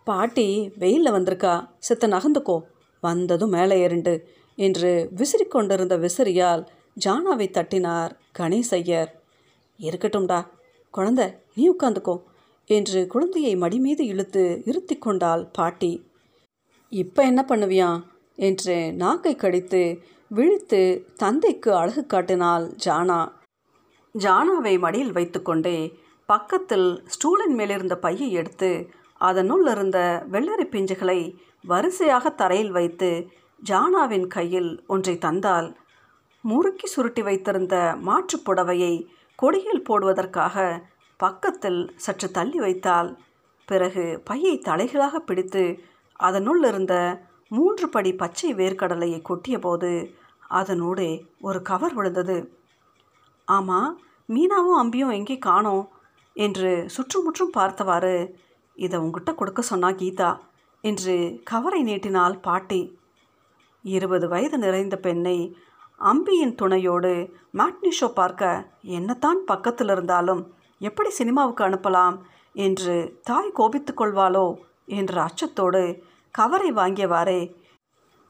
பாட்டி 0.07 0.47
வெயிலில் 0.81 1.15
வந்திருக்கா. 1.15 1.53
சித்த 1.77 2.07
நகர்ந்துக்கோ 2.07 2.57
வந்ததும் 3.01 3.49
மேலே 3.49 3.87
ஏறிண்டு. 3.87 4.15
என்று 4.57 4.91
விசிறிக்கொண்டிருந்த 5.15 5.95
விசிறியால் 5.97 6.63
ஜானாவை 7.05 7.47
தட்டினார் 7.51 8.13
கணேசையர் 8.39 9.11
இருக்கட்டும்டா 9.79 10.39
குழந்த 10.93 11.21
நீ 11.55 11.69
உட்காந்துக்கோ 11.69 12.15
என்று 12.69 13.07
குழந்தையை 13.07 13.55
மடி 13.55 13.77
மீது 13.79 14.05
இழுத்து 14.05 14.61
இருத்தி 14.65 14.95
கொண்டாள் 14.97 15.43
பாட்டி. 15.53 15.91
இப்போ 16.89 17.25
என்ன 17.25 17.45
பண்ணுவியா? 17.49 17.89
என்று 18.35 18.93
நாக்கை 18.93 19.35
கடித்து 19.35 19.81
விழித்து 20.27 20.81
தந்தைக்கு 21.15 21.75
அழகு 21.75 22.05
காட்டினாள் 22.05 22.65
ஜானா. 22.85 23.19
ஜானாவை 24.15 24.79
மடியில் 24.79 25.11
வைத்துக்கொண்டே 25.11 25.77
பக்கத்தில் 26.25 27.03
ஸ்டூலின் 27.13 27.55
மேலிருந்த 27.55 27.95
பையை 27.95 28.31
எடுத்து 28.31 28.89
அதனுள் 29.21 29.65
இருந்த 29.71 29.99
வெள்ளரி 30.31 30.65
பிஞ்சுகளை 30.71 31.19
வரிசையாக 31.63 32.29
தரையில் 32.29 32.71
வைத்து 32.71 33.29
ஜானாவின் 33.65 34.27
கையில் 34.27 34.83
ஒன்றை 34.87 35.17
தந்தால் 35.17 35.77
முறுக்கி 36.41 36.87
சுருட்டி 36.87 37.21
வைத்திருந்த 37.21 37.97
மாற்றுப் 38.01 38.51
புடவையை 38.51 39.07
கொடியில் 39.35 39.83
போடுவதற்காக 39.83 40.83
பக்கத்தில் 41.17 41.93
சற்று 41.95 42.31
தள்ளி 42.31 42.57
வைத்தால் 42.57 43.19
பிறகு 43.65 44.21
பையை 44.25 44.61
தலைகளாக 44.65 45.15
பிடித்து 45.15 45.79
அதனுள் 46.15 46.63
இருந்த 46.63 47.21
மூன்று 47.49 47.89
படி 47.89 48.15
பச்சை 48.15 48.53
வேர்க்கடலையை 48.53 49.21
கொட்டியபோது 49.29 50.13
அதனூடே 50.49 51.25
ஒரு 51.41 51.61
கவர் 51.61 51.93
விழுந்தது. 51.93 52.57
ஆமாம் 53.45 54.01
மீனாவும் 54.27 54.79
அம்பியும் 54.83 55.11
எங்கே 55.11 55.37
காணோம்? 55.37 55.89
என்று 56.33 56.83
சுற்றுமுற்றும் 56.89 57.49
பார்த்தவாறு 57.49 58.39
இதை 58.75 58.99
உங்ககிட்ட 58.99 59.33
கொடுக்க 59.33 59.61
சொன்னா 59.61 59.89
கீதா. 59.89 60.37
என்று 60.89 61.15
கவரை 61.43 61.81
நீட்டினாள் 61.83 62.35
பாட்டி. 62.39 62.81
இருபது 63.85 64.25
வயது 64.27 64.57
நிறைந்த 64.57 64.95
பெண்ணை 64.97 65.37
அம்பியின் 66.01 66.55
துணையோடு 66.55 67.13
மேட்னி 67.57 67.91
ஷோ 67.99 68.07
பார்க்க 68.13 68.49
என்னத்தான் 68.97 69.39
பக்கத்தில் 69.45 69.91
இருந்தாலும் 69.91 70.41
எப்படி 70.81 71.09
சினிமாவுக்கு 71.09 71.63
அனுப்பலாம் 71.67 72.17
என்று 72.65 72.95
தாய் 73.23 73.55
கோபித்து 73.59 73.91
கொள்வாளோ 73.93 74.45
என்ற 74.99 75.13
அச்சத்தோடு 75.27 75.83
கவரை 76.35 76.69
வாங்கியவாறே 76.71 77.41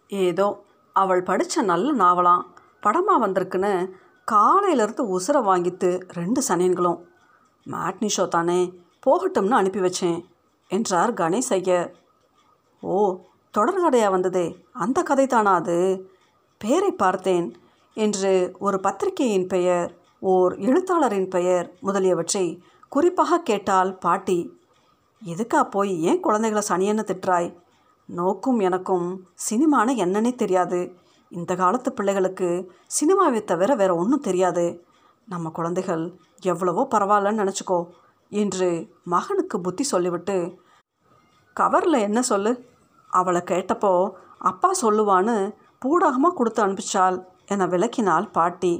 ஏதோ 0.10 0.48
அவள் 0.96 1.28
படித்த 1.30 1.64
நல்ல 1.72 1.88
நாவலாம். 2.04 2.44
படமாக 2.84 3.22
வந்திருக்குன்னு 3.24 3.74
காலையிலேருந்து 4.28 5.04
உசுரை 5.16 5.42
வாங்கித்து 5.50 5.90
ரெண்டு 6.20 6.42
சனியன்களும். 6.48 7.00
மேட்னி 7.66 8.10
ஷோ 8.18 8.26
தானே 8.28 8.60
போகட்டும்னு 9.06 9.60
அனுப்பி 9.60 9.80
வச்சேன் 9.80 10.20
என்றார் 10.72 11.12
கணேஷ் 11.14 11.54
ஐயர் 11.58 11.90
ஓ 12.82 13.20
தொடர்கதையாக 13.58 14.10
வந்ததே. 14.10 14.66
அந்த 14.74 15.04
கதை 15.04 15.28
தானா 15.28 15.54
அது? 15.54 16.10
பெயரை 16.58 16.92
பார்த்தேன் 16.92 17.56
என்று 17.94 18.56
ஒரு 18.60 18.80
பத்திரிகையின் 18.80 19.48
பெயர் 19.48 19.98
ஓர் 20.20 20.58
எழுத்தாளரின் 20.58 21.30
பெயர் 21.30 21.74
முதலியவற்றை 21.80 22.62
குறிப்பாக 22.90 23.40
கேட்டால் 23.40 23.98
பாட்டி. 23.98 24.60
எதுக்கா 25.26 25.70
போய் 25.70 26.04
ஏன் 26.04 26.20
குழந்தைகளை 26.20 26.68
சனியன்னு 26.70 26.98
திட்டுறாய்? 26.98 27.58
நோக்கும் 28.06 28.60
எனக்கும் 28.60 29.28
சினிமான 29.50 29.96
என்னன்னே 29.96 30.36
தெரியாது. 30.36 30.94
இந்த 31.30 31.56
காலத்து 31.56 31.94
பிள்ளைகளுக்கு 31.94 32.72
சினிமாவை 32.88 33.44
தவிர 33.44 33.76
வேற 33.76 33.96
ஒன்றும் 33.96 34.20
தெரியாது. 34.20 34.86
நம்ம 35.26 35.50
குழந்தைகள் 35.50 36.18
எவ்வளவோ 36.42 36.88
பரவாயில்லன்னு 36.92 37.44
நினச்சிக்கோ 37.44 37.86
என்று 38.30 38.88
மகனுக்கு 39.04 39.62
புத்தி 39.62 39.84
சொல்லிவிட்டு 39.84 40.66
கவரில் 41.60 42.06
என்ன 42.08 42.22
சொல்லு? 42.22 42.52
அவளை 43.10 43.42
கேட்டப்போ 43.46 43.94
அப்பா 44.50 44.70
சொல்லுவான்னு 44.82 45.36
பூடகமாக 45.82 46.36
கொடுத்து 46.36 46.62
அனுப்பிச்சாள் 46.66 47.18
என 47.46 47.66
விளக்கினாள் 47.66 48.28
பாட்டி. 48.32 48.74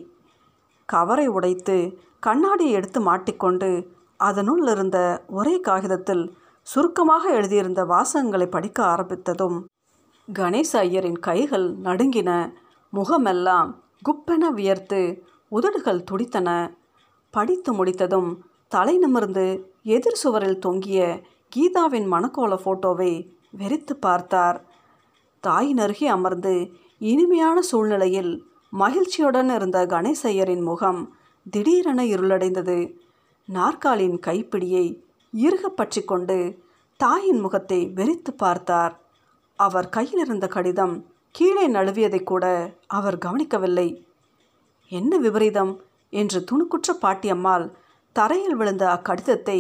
கவரை 0.90 1.28
உடைத்து 1.28 1.78
கண்ணாடியை 2.20 2.74
எடுத்து 2.74 3.00
மாட்டிக்கொண்டு 3.02 3.70
அதனுள் 4.20 4.64
இருந்த 4.68 5.00
ஒரே 5.30 5.56
காகிதத்தில் 5.60 6.24
சுருக்கமாக 6.68 7.24
எழுதியிருந்த 7.30 7.82
வாசகங்களை 7.86 8.48
படிக்க 8.52 8.80
ஆரம்பித்ததும் 8.84 9.58
கணேச 10.28 10.72
ஐயரின் 10.74 11.20
கைகள் 11.20 11.68
நடுங்கின 11.84 12.32
முகமெல்லாம் 12.94 13.70
குப்பென 14.08 14.50
வியர்த்து 14.58 15.02
உதடுகள் 15.52 16.06
துடித்தன. 16.12 16.50
படித்து 17.34 17.72
முடித்ததும் 17.74 18.30
தலை 18.68 18.98
நிமிர்ந்து 18.98 19.46
எதிர் 19.96 20.20
சுவரில் 20.24 20.60
தொங்கிய 20.60 21.00
கீதாவின் 21.56 22.08
மணக்கோல 22.12 22.54
ஃபோட்டோவை 22.64 23.12
வெறித்து 23.58 23.94
பார்த்தார். 24.00 24.58
தாயின் 25.44 25.78
அருகே 25.78 26.08
அமர்ந்து 26.08 26.54
இனிமையான 27.02 27.62
சூழ்நிலையில் 27.62 28.32
மகிழ்ச்சியுடன் 28.74 29.50
இருந்த 29.50 29.86
கணேசையரின் 29.86 30.64
முகம் 30.64 31.02
திடீரென 31.46 32.06
இருளடைந்தது. 32.06 32.78
நாற்காலின் 33.46 34.18
கைப்பிடியை 34.20 34.86
இறுக 35.34 35.70
பற்றி 35.70 36.02
கொண்டு 36.02 36.38
தாயின் 37.00 37.40
முகத்தை 37.40 37.80
வெறித்து 37.96 38.32
பார்த்தார். 38.38 38.94
அவர் 39.60 39.90
கையில் 39.90 40.20
இருந்த 40.20 40.48
கடிதம் 40.48 40.96
கீழே 41.32 41.66
நழுவியதை 41.68 42.24
கூட 42.24 42.46
அவர் 42.88 43.18
கவனிக்கவில்லை. 43.18 44.06
என்ன 44.92 45.18
விபரீதம்? 45.18 45.74
என்று 46.14 46.40
துணுக்குற்ற 46.52 46.92
பாட்டியம்மாள் 47.02 47.66
தரையில் 48.16 48.56
விழுந்த 48.56 48.84
அக்கடிதத்தை 48.88 49.60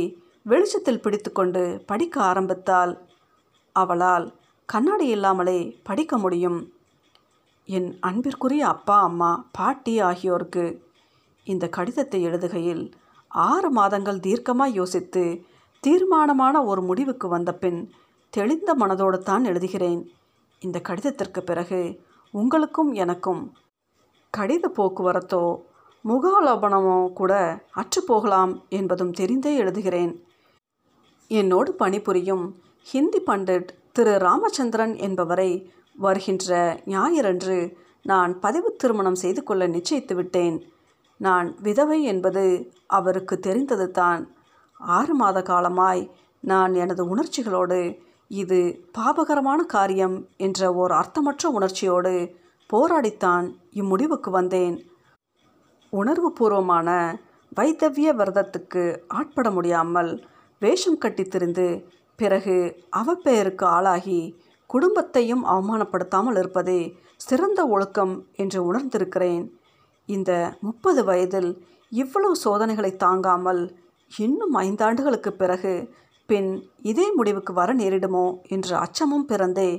வெளிச்சத்தில் 0.51 1.01
பிடித்துக்கொண்டு 1.03 1.61
படிக்க 1.89 2.15
ஆரம்பித்தாள். 2.21 2.91
அவளால் 3.75 4.25
கண்ணாடி 4.69 5.07
இல்லாமலே 5.15 5.59
படிக்க 5.83 6.17
முடியும். 6.17 6.59
என் 7.69 7.89
அன்பிற்குரிய 7.99 8.63
அப்பா 8.67 8.97
அம்மா 9.07 9.31
பாட்டி 9.57 9.93
ஆகியோருக்கு 10.09 10.65
இந்த 11.47 11.65
கடிதத்தை 11.77 12.19
எழுதுகையில் 12.27 12.83
ஆறு 13.31 13.69
மாதங்கள் 13.69 14.23
தீர்க்கமாக 14.27 14.75
யோசித்து 14.79 15.23
தீர்மானமான 15.83 16.55
ஒரு 16.65 16.81
முடிவுக்கு 16.81 17.27
வந்த 17.27 17.51
பின் 17.53 17.79
தெளிந்த 18.33 18.71
மனதோடு 18.75 19.17
தான் 19.29 19.43
எழுதுகிறேன். 19.45 20.01
இந்த 20.61 20.77
கடிதத்திற்கு 20.89 21.41
பிறகு 21.49 21.81
உங்களுக்கும் 22.33 22.91
எனக்கும் 23.03 23.41
கடித 24.33 24.65
போக்குவரத்தோ 24.77 25.43
முகாலோபனமோ 26.05 26.97
கூட 27.19 27.33
அற்றுப்போகலாம் 27.81 28.53
என்பதும் 28.69 29.13
தெரிந்தே 29.19 29.53
எழுதுகிறேன். 29.61 30.13
என்னோடு 31.31 31.71
பணிபுரியும் 31.73 32.45
ஹிந்தி 32.87 33.19
பண்டிட் 33.19 33.69
திரு 33.91 34.13
ராமச்சந்திரன் 34.17 34.95
என்பவரை 34.97 35.51
வருகின்ற 35.95 36.79
ஞாயிறன்று 36.85 37.57
நான் 38.01 38.39
பதிவு 38.39 38.69
திருமணம் 38.75 39.19
செய்து 39.23 39.43
கொள்ள 39.43 39.63
நிச்சயித்து 39.67 40.13
விட்டேன். 40.13 40.57
நான் 41.19 41.47
விதவை 41.61 41.99
என்பது 42.03 42.43
அவருக்கு 42.97 43.35
தெரிந்தது 43.39 43.87
தான். 43.91 44.21
ஆறு 44.79 45.13
மாத 45.13 45.41
காலமாய் 45.41 46.03
நான் 46.43 46.73
எனது 46.73 47.03
உணர்ச்சிகளோடு 47.07 47.79
இது 48.31 48.59
பாபகரமான 48.97 49.59
காரியம் 49.65 50.27
என்ற 50.37 50.69
ஓர் 50.73 50.91
அர்த்தமற்ற 50.91 51.49
உணர்ச்சியோடு 51.49 52.13
போராடித்தான் 52.69 53.45
இம்முடிவுக்கு 53.73 54.29
வந்தேன். 54.29 54.75
உணர்வு 55.93 56.29
பூர்வமான 56.33 56.89
வைத்தவிய 57.55 58.09
விரதத்துக்கு 58.13 58.83
ஆட்பட 59.07 59.47
முடியாமல் 59.51 60.11
வேஷம் 60.61 61.01
கட்டித்திருந்து 61.01 61.65
பிறகு 62.19 62.55
அவப்பெயருக்கு 62.95 63.65
ஆளாகி 63.75 64.19
குடும்பத்தையும் 64.69 65.43
அவமானப்படுத்தாமல் 65.45 66.37
இருப்பதே 66.37 66.81
சிறந்த 67.15 67.59
ஒழுக்கம் 67.67 68.13
என்று 68.35 68.59
உணர்ந்திருக்கிறேன். 68.69 69.45
இந்த 70.09 70.31
முப்பது 70.61 71.01
வயதில் 71.03 71.51
இவ்வளவு 71.91 72.35
சோதனைகளை 72.35 72.91
தாங்காமல் 72.95 73.61
இன்னும் 74.11 74.55
ஐந்தாண்டுகளுக்கு 74.55 75.31
பிறகு 75.31 75.73
பின் 76.29 76.49
இதே 76.81 77.07
முடிவுக்கு 77.11 77.53
வர 77.53 77.69
நேரிடுமோ 77.73 78.25
என்ற 78.47 78.69
அச்சமும் 78.77 79.25
பிறந்தே 79.25 79.71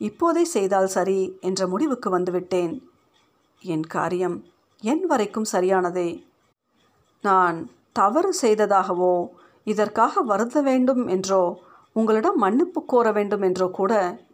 இப்போதே 0.00 0.44
செய்தால் 0.44 0.90
சரி 0.96 1.20
என்ற 1.40 1.66
முடிவுக்கு 1.66 2.08
வந்துவிட்டேன். 2.18 2.72
என் 3.62 3.86
காரியம் 3.86 4.36
என் 4.82 5.04
வரைக்கும் 5.06 5.50
சரியானதே. 5.52 6.08
நான் 7.24 7.58
தவறு 7.92 8.30
செய்ததாகவோ 8.42 9.14
இதற்காக 9.72 10.22
வருத 10.30 10.62
வேண்டும் 10.62 11.04
என்றோ 11.14 11.42
உங்களிடம் 11.96 12.38
மன்னிப்பு 12.44 12.80
கோர 12.84 13.06
வேண்டும் 13.12 13.44
என்றோ 13.48 13.66
கூட 13.78 13.92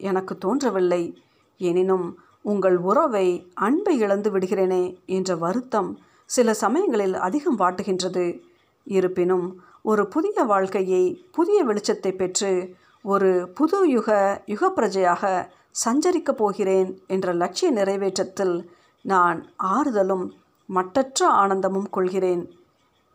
எனக்கு 0.08 0.34
தோன்றவில்லை. 0.38 1.02
எனினும் 1.60 2.06
உங்கள் 2.44 2.76
உறவை 2.88 3.26
அன்பை 3.66 3.94
இழந்து 3.98 4.30
விடுகிறேனே 4.30 4.82
என்ற 5.16 5.30
வருத்தம் 5.36 5.90
சில 6.30 6.48
சமயங்களில் 6.54 7.16
அதிகம் 7.26 7.58
வாட்டுகின்றது. 7.58 8.26
இருப்பினும் 8.86 9.46
ஒரு 9.82 10.02
புதிய 10.14 10.44
வாழ்க்கையை 10.52 11.04
புதிய 11.30 11.58
வெளிச்சத்தை 11.64 12.12
பெற்று 12.16 12.52
ஒரு 13.04 13.30
புது 13.58 13.78
யுக 13.88 14.10
யுக 14.52 14.70
பிரஜையாக 14.76 15.24
சஞ்சரிக்கப் 15.84 16.40
போகிறேன் 16.40 16.90
என்ற 17.14 17.34
லட்சிய 17.42 17.68
நிறைவேற்றத்தில் 17.70 18.54
நான் 19.04 19.40
ஆறுதலும் 19.74 20.24
மட்டற்ற 20.68 21.28
ஆனந்தமும் 21.42 21.90
கொள்கிறேன். 21.96 22.42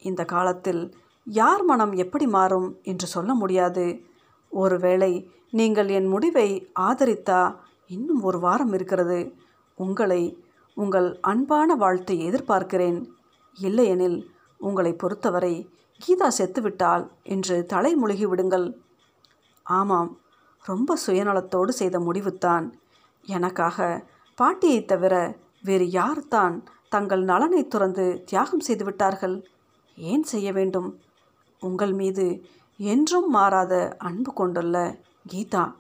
இந்த 0.01 0.21
காலத்தில் 0.33 0.83
யார் 1.23 1.63
மனம் 1.63 1.91
எப்படி 1.93 2.27
மாறும் 2.27 2.77
என்று 2.81 3.07
சொல்ல 3.07 3.33
முடியாது. 3.33 4.01
ஒருவேளை 4.49 5.31
நீங்கள் 5.51 5.87
என் 5.87 6.05
முடிவை 6.05 6.71
ஆதரித்தா 6.79 7.55
இன்னும் 7.87 8.21
ஒரு 8.21 8.39
வாரம் 8.39 8.73
இருக்கிறது. 8.73 9.33
உங்களை 9.75 10.43
உங்கள் 10.73 11.19
அன்பான 11.19 11.75
வாழ்த்தை 11.75 12.11
எதிர்பார்க்கிறேன். 12.11 13.05
இல்லையெனில் 13.53 14.31
உங்களை 14.57 14.93
பொறுத்தவரை 14.93 15.69
கீதா 16.07 16.27
செத்துவிட்டாள் 16.37 17.07
என்று 17.23 17.65
தலைமுழுகி 17.73 18.23
விடுங்கள். 18.23 18.77
ஆமாம் 19.63 20.17
ரொம்ப 20.63 20.97
சுயநலத்தோடு 21.07 21.69
செய்த 21.69 21.99
முடிவுத்தான். 21.99 22.71
எனக்காக 23.21 24.07
பாட்டியைத் 24.35 24.87
தவிர 24.87 25.37
வேறு 25.63 25.85
யார்தான் 25.85 26.63
தங்கள் 26.89 27.23
நலனை 27.23 27.67
துறந்து 27.67 28.23
தியாகம் 28.25 28.61
செய்துவிட்டார்கள்? 28.67 29.43
ஏன் 29.95 30.23
செய்ய 30.23 30.51
வேண்டும்? 30.51 30.99
உங்கள் 31.61 31.93
மீது 31.93 32.45
என்றும் 32.77 33.29
மாறாத 33.29 33.95
அன்பு 33.97 34.33
கொண்டுள்ள 34.33 34.97
கீதா. 35.33 35.73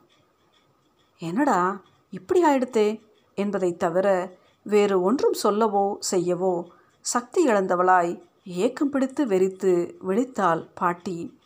என்னடா 1.19 1.81
இப்படி 2.11 2.43
ஆயிடுத்தே? 2.43 3.01
என்பதைத் 3.35 3.79
தவிர 3.79 4.35
வேறு 4.63 5.01
ஒன்றும் 5.01 5.33
சொல்லவோ 5.33 5.99
செய்யவோ 6.11 6.63
சக்தி 7.01 7.47
இழந்தவளாய் 7.47 8.21
ஏக்கம் 8.43 8.89
பிடித்து 8.89 9.25
வெறித்து 9.25 9.93
விழித்தாள் 10.07 10.67
பாட்டி. 10.73 11.39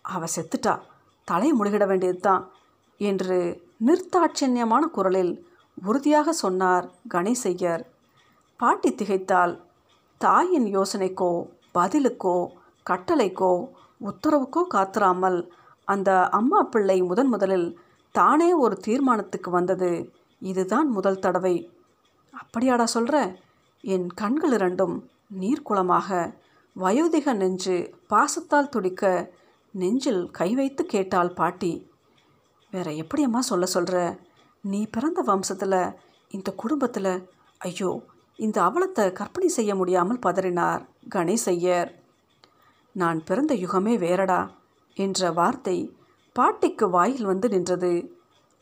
அவ 0.00 0.24
செத்துட்டா. 0.36 0.80
தலை 1.24 1.52
முழுகிட 1.52 1.86
வேண்டியதுதான் 1.86 2.50
என்று 2.98 3.62
நிர்த்தாட்சண்யமான 3.86 4.78
குரலில் 4.78 5.48
உறுதியாக 5.84 6.32
சொன்னார் 6.32 6.90
கணேசையர் 7.10 7.84
பாட்டி 8.56 8.92
திகைத்தால் 8.92 9.60
தாயின் 10.18 10.78
யோசனைக்கோ 10.78 11.46
பதிலுக்கோ 11.74 12.46
கட்டளைக்கோ 12.90 13.52
உத்தரவுக்கோ 14.00 14.62
காத்திராமல் 14.74 15.38
அந்த 15.88 16.10
அம்மா 16.30 16.60
பிள்ளை 16.62 16.98
முதன் 17.02 17.26
முதலில் 17.26 17.68
தானே 18.14 18.50
ஒரு 18.54 18.74
தீர்மானத்துக்கு 18.86 19.50
வந்தது. 19.50 19.90
இதுதான் 20.42 20.88
முதல் 20.88 21.18
தடவை. 21.18 21.56
அப்படியாடா 22.34 22.86
சொல்கிற 22.86 23.16
என் 23.84 24.06
கண்கள் 24.14 24.52
இரண்டும் 24.52 24.94
நீர்க்குளமாக. 25.40 26.08
வயோதிக 26.76 27.34
நெஞ்சு 27.34 27.76
பாசத்தால் 28.08 28.68
துடிக்க 28.68 29.04
நெஞ்சில் 29.74 30.22
கை 30.30 30.50
வைத்து 30.54 30.82
கேட்டாள் 30.86 31.32
பாட்டி. 31.32 31.72
வேற 32.72 32.88
எப்படியம்மா 33.02 33.40
சொல்ல 33.50 33.66
சொல்கிற 33.66 33.96
நீ 34.64 34.80
பிறந்த 34.86 35.20
வம்சத்தில் 35.22 35.80
இந்த 36.30 36.50
குடும்பத்தில் 36.52 37.12
ஐயோ 37.60 37.90
இந்த 38.38 38.58
அவலத்தை 38.62 39.04
கற்பனை 39.12 39.48
செய்ய 39.48 39.72
முடியாமல் 39.74 40.22
பதறினார் 40.26 40.82
கணேசையர் 41.08 41.90
நான் 42.96 43.24
பிறந்த 43.24 43.54
யுகமே 43.54 43.94
வேறடா 44.04 44.48
என்ற 44.94 45.30
வார்த்தை 45.30 45.96
பாட்டிக்கு 46.32 46.90
வாயில் 46.90 47.24
வந்து 47.24 47.48
நின்றது. 47.48 47.92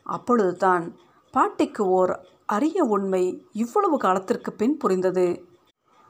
அப்பொழுதுதான் 0.02 0.96
பாட்டிக்கு 1.30 1.86
ஓர் 1.88 2.12
அரிய 2.46 2.84
உண்மை 2.84 3.46
இவ்வளவு 3.52 3.98
காலத்திற்கு 3.98 4.52
பின் 4.52 4.76
புரிந்தது. 4.76 5.26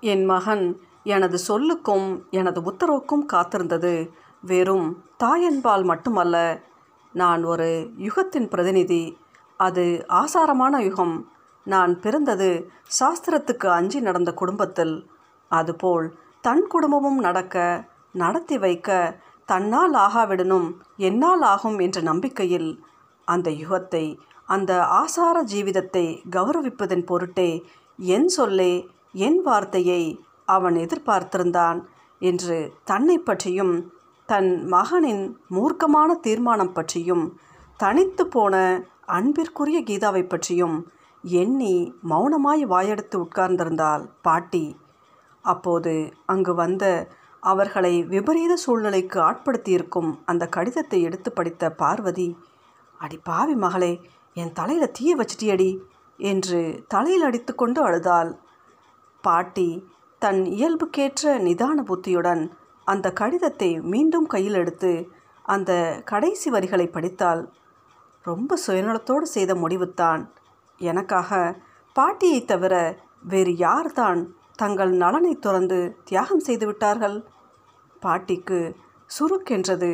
என் 0.01 0.25
மகன் 0.25 0.81
எனது 1.05 1.39
சொல்லுக்கும் 1.49 2.31
எனது 2.31 2.61
உத்தரவுக்கும் 2.61 3.27
காத்திருந்தது. 3.33 4.11
வெறும் 4.43 5.05
தாயன்பால் 5.25 5.85
மட்டுமல்ல 5.85 6.63
நான் 7.13 7.45
ஒரு 7.45 7.91
யுகத்தின் 7.99 8.49
பிரதிநிதி. 8.49 9.17
அது 9.57 10.05
ஆசாரமான 10.09 10.83
யுகம். 10.83 11.17
நான் 11.65 12.01
பிறந்தது 12.01 12.71
சாஸ்திரத்துக்கு 13.01 13.67
அஞ்சி 13.67 14.01
நடந்த 14.01 14.33
குடும்பத்தில். 14.33 15.11
அதுபோல் 15.49 16.15
தன் 16.41 16.67
குடும்பமும் 16.67 17.19
நடக்க 17.19 17.85
நடத்தி 18.15 18.57
வைக்க 18.59 18.89
தன்னால் 19.49 19.95
ஆகாவிடனும் 19.99 20.69
என்னால் 20.99 21.43
ஆகும் 21.45 21.79
என்ற 21.79 22.01
நம்பிக்கையில் 22.01 22.71
அந்த 23.29 23.49
யுகத்தை 23.51 24.05
அந்த 24.49 24.73
ஆசார 24.95 25.37
ஜீவிதத்தை 25.45 26.07
கௌரவிப்பதன் 26.37 27.05
பொருட்டே 27.07 27.51
என் 27.99 28.29
சொல்லே 28.29 28.73
என் 29.27 29.41
வார்த்தையை 29.43 30.03
அவன் 30.49 30.75
எதிர்பார்த்திருந்தான் 30.75 31.79
என்று 32.23 32.57
தன்னை 32.85 33.17
பற்றியும் 33.19 33.75
தன் 34.29 34.51
மகனின் 34.67 35.25
மூர்க்கமான 35.51 36.11
தீர்மானம் 36.21 36.73
பற்றியும் 36.73 37.25
தனித்து 37.81 38.25
போன 38.27 38.55
அன்பிற்குரிய 39.07 39.79
கீதாவை 39.83 40.23
பற்றியும் 40.29 40.77
எண்ணி 41.25 41.75
மௌனமாய் 42.09 42.63
வாயெடுத்து 42.65 43.17
உட்கார்ந்திருந்தாள் 43.17 44.05
பாட்டி. 44.23 44.65
அப்போது 45.45 45.93
அங்கு 46.27 46.53
வந்த 46.55 46.85
அவர்களை 47.45 47.95
விபரீத 48.13 48.53
சூழ்நிலைக்கு 48.65 49.19
ஆட்படுத்தியிருக்கும் 49.21 50.11
அந்த 50.25 50.45
கடிதத்தை 50.47 50.99
எடுத்து 51.03 51.31
படித்த 51.33 51.71
பார்வதி 51.81 52.29
அடி 53.01 53.19
பாவி 53.29 53.55
மகளே 53.55 53.93
என் 54.37 54.53
தலையில் 54.53 54.95
தீய 54.99 55.13
வச்சிட்டியடி 55.17 55.71
என்று 56.19 56.61
தலையில் 56.89 57.25
அடித்துக்கொண்டு 57.29 57.81
அழுதாள். 57.83 58.31
பாட்டி 59.25 59.69
தன் 60.23 60.41
இயல்புக்கேற்ற 60.57 61.33
நிதான 61.47 61.79
புத்தியுடன் 61.83 62.43
அந்த 62.87 63.07
கடிதத்தை 63.13 63.71
மீண்டும் 63.93 64.27
கையில் 64.27 64.59
எடுத்து 64.63 64.93
அந்த 65.45 65.73
கடைசி 66.05 66.49
வரிகளை 66.51 66.87
படித்தாள். 66.87 67.43
ரொம்ப 68.25 68.57
சுயநலத்தோடு 68.67 69.27
செய்த 69.37 69.53
முடிவுத்தான். 69.55 70.23
எனக்காக 70.81 71.31
பாட்டியை 71.97 72.41
தவிர 72.45 72.75
வேறு 73.33 73.53
யார்தான் 73.57 74.21
தங்கள் 74.57 74.93
நலனை 75.03 75.33
துறந்து 75.37 75.79
தியாகம் 76.05 76.45
செய்து 76.49 76.65
விட்டார்கள்? 76.67 77.17
பாட்டிக்கு 78.05 78.59
சுருக்கென்றது 79.11 79.91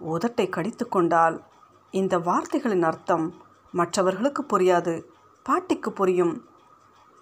உதட்டை 0.00 0.46
கடித்து 0.48 0.84
கொண்டால் 0.88 1.36
இந்த 1.94 2.14
வார்த்தைகளின் 2.18 2.86
அர்த்தம் 2.90 3.26
மற்றவர்களுக்கு 3.74 4.42
புரியாது 4.48 4.94
பாட்டிக்கு 5.46 5.90
புரியும். 5.90 6.34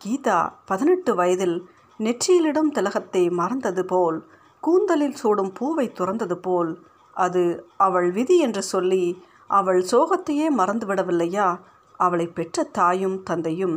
கீதா 0.00 0.38
பதினெட்டு 0.66 1.10
வயதில் 1.14 1.56
நெற்றியிலிடும் 2.00 2.70
திலகத்தை 2.76 3.22
மறந்தது 3.30 3.82
போல் 3.84 4.18
கூந்தலில் 4.62 5.18
சூடும் 5.20 5.52
பூவை 5.52 5.86
துறந்தது 5.98 6.36
போல் 6.46 6.70
அது 7.16 7.42
அவள் 7.78 8.08
விதி 8.12 8.36
என்று 8.38 8.62
சொல்லி 8.72 9.04
அவள் 9.50 9.80
சோகத்தையே 9.92 10.46
மறந்துவிடவில்லையா? 10.58 11.48
அவளை 12.00 12.26
பெற்ற 12.28 12.62
தாயும் 12.78 13.18
தந்தையும். 13.22 13.76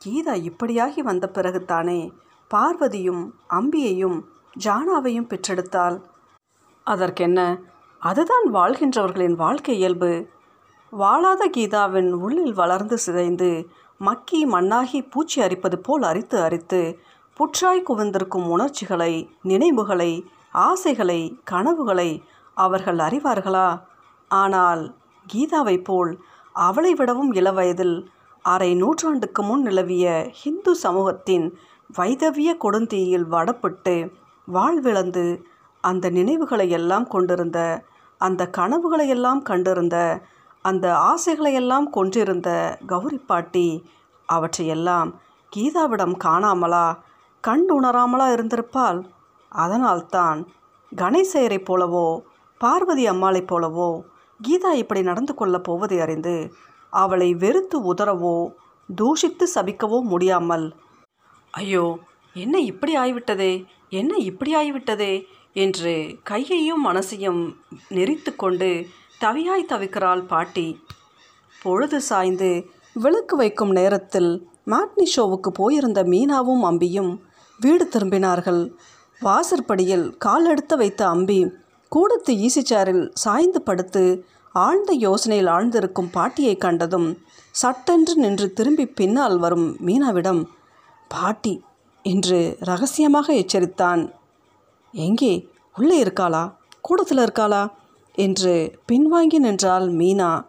கீதா 0.00 0.34
இப்படியாகி 0.48 1.00
வந்த 1.00 1.24
பிறகுதானே 1.34 2.00
பார்வதியும் 2.50 3.24
அம்பியையும் 3.50 4.18
ஜானாவையும் 4.58 5.28
பெற்றெடுத்தாள். 5.28 6.02
அதற்கென்ன? 6.84 7.58
அதுதான் 7.98 8.54
வாழ்கின்றவர்களின் 8.54 9.34
வாழ்க்கை 9.34 9.76
இயல்பு. 9.76 10.26
வாழாத 10.90 11.50
கீதாவின் 11.56 12.10
உள்ளில் 12.10 12.54
வளர்ந்து 12.54 12.98
சிதைந்து 12.98 13.68
மக்கி 13.98 14.46
மண்ணாகி 14.46 15.10
பூச்சி 15.10 15.40
அரிப்பது 15.40 15.78
போல் 15.78 16.02
அரித்து 16.02 16.40
அரித்து 16.40 16.98
புற்றாய் 17.38 17.82
குவிந்திருக்கும் 17.88 18.46
உணர்ச்சிகளை 18.48 19.30
நினைவுகளை 19.42 20.26
ஆசைகளை 20.52 21.40
கனவுகளை 21.44 22.22
அவர்கள் 22.54 22.96
அறிவார்களா? 22.96 23.80
ஆனால் 24.28 24.94
கீதாவை 25.32 25.84
போல் 25.84 26.20
அவளை 26.52 26.94
விடவும் 26.94 27.32
இளவயதில் 27.32 28.08
அரை 28.42 28.74
நூற்றாண்டுக்கு 28.74 29.42
முன் 29.42 29.62
நிலவிய 29.62 30.30
ஹிந்து 30.32 30.74
சமூகத்தின் 30.74 31.58
வைதவிய 31.96 32.56
கொடுந்தீயில் 32.64 33.26
வடப்பட்டு 33.30 34.12
வாழ்விழந்து 34.48 35.24
அந்த 35.84 36.06
நினைவுகளை 36.10 36.70
எல்லாம் 36.70 37.06
கொண்டிருந்த 37.08 37.58
அந்த 38.20 38.42
கனவுகளை 38.50 39.08
எல்லாம் 39.08 39.42
கண்டிருந்த 39.42 39.96
அந்த 40.64 40.86
ஆசைகளை 41.10 41.52
எல்லாம் 41.54 41.86
கொன்றிருந்த 41.90 42.50
கௌரி 42.86 43.18
பாட்டி 43.26 43.68
அவற்றையெல்லாம் 44.28 45.10
கீதாவிடம் 45.52 46.16
காணாமலா 46.24 46.86
கண்டுணராமலா 47.44 48.26
இருந்திருப்பாள். 48.34 48.98
அதனால்தான் 49.52 50.40
கணேசையரைப் 50.92 51.66
போலவோ 51.68 52.06
பார்வதி 52.60 53.04
அம்மாளைப் 53.08 53.50
போலவோ 53.52 53.90
கீதா 54.40 54.70
இப்படி 54.72 55.02
நடந்து 55.02 55.34
கொள்ளப் 55.34 55.64
போவதை 55.64 56.00
அறிந்து 56.00 56.34
அவளை 56.92 57.28
வெறுத்து 57.34 57.78
உதறவோ 57.92 58.36
தூஷித்து 58.88 59.46
சபிக்கவோ 59.54 59.98
முடியாமல் 60.02 60.66
ஐயோ 61.54 61.84
என்ன 62.44 62.56
இப்படி 62.70 62.92
ஆகிவிட்டதே 62.96 63.52
என்ன 64.00 64.12
இப்படி 64.28 64.52
ஆகிவிட்டதே 64.60 65.12
என்று 65.64 65.94
கையையும் 66.30 66.82
மனசையும் 66.86 67.40
நெறித்து 67.96 68.32
கொண்டு 68.36 68.70
தவியாய் 69.20 69.70
தவிக்கிறாள் 69.72 70.22
பாட்டி. 70.26 70.66
பொழுது 71.62 71.98
சாய்ந்து 72.00 72.50
விளக்கு 72.96 73.34
வைக்கும் 73.36 73.72
நேரத்தில் 73.78 74.30
மேட்னி 74.66 75.06
ஷோவுக்கு 75.14 75.50
போயிருந்த 75.58 76.00
மீனாவும் 76.12 76.62
அம்பியும் 76.70 77.12
வீடு 77.60 77.84
திரும்பினார்கள். 77.94 78.62
வாசற்படியில் 79.20 80.06
கால் 80.24 80.46
எடுத்து 80.52 80.74
வைத்த 80.76 81.02
அம்பி 81.14 81.40
கூடத்து 81.92 82.32
ஈசிச்சாரில் 82.46 83.04
சாய்ந்து 83.22 83.60
படுத்து 83.62 84.04
ஆழ்ந்த 84.54 84.90
யோசனையில் 85.06 85.50
ஆழ்ந்திருக்கும் 85.54 86.12
பாட்டியை 86.12 86.54
கண்டதும் 86.56 87.08
சட்டென்று 87.54 88.14
நின்று 88.22 88.46
திரும்பி 88.58 88.86
பின்னால் 88.98 89.36
வரும் 89.38 89.66
மீனாவிடம் 89.86 90.42
பாட்டி 91.10 91.54
என்று 92.02 92.56
ரகசியமாக 92.60 93.34
எச்சரித்தான். 93.34 94.12
எங்கே? 94.92 95.48
உள்ளே 95.76 96.02
இருக்காளா? 96.02 96.52
கூடத்தில் 96.80 97.18
இருக்காளா? 97.18 97.68
என்று 98.12 98.78
பின்வாங்கி 98.92 99.38
நின்றாள் 99.38 99.92
மீனா. 99.92 100.44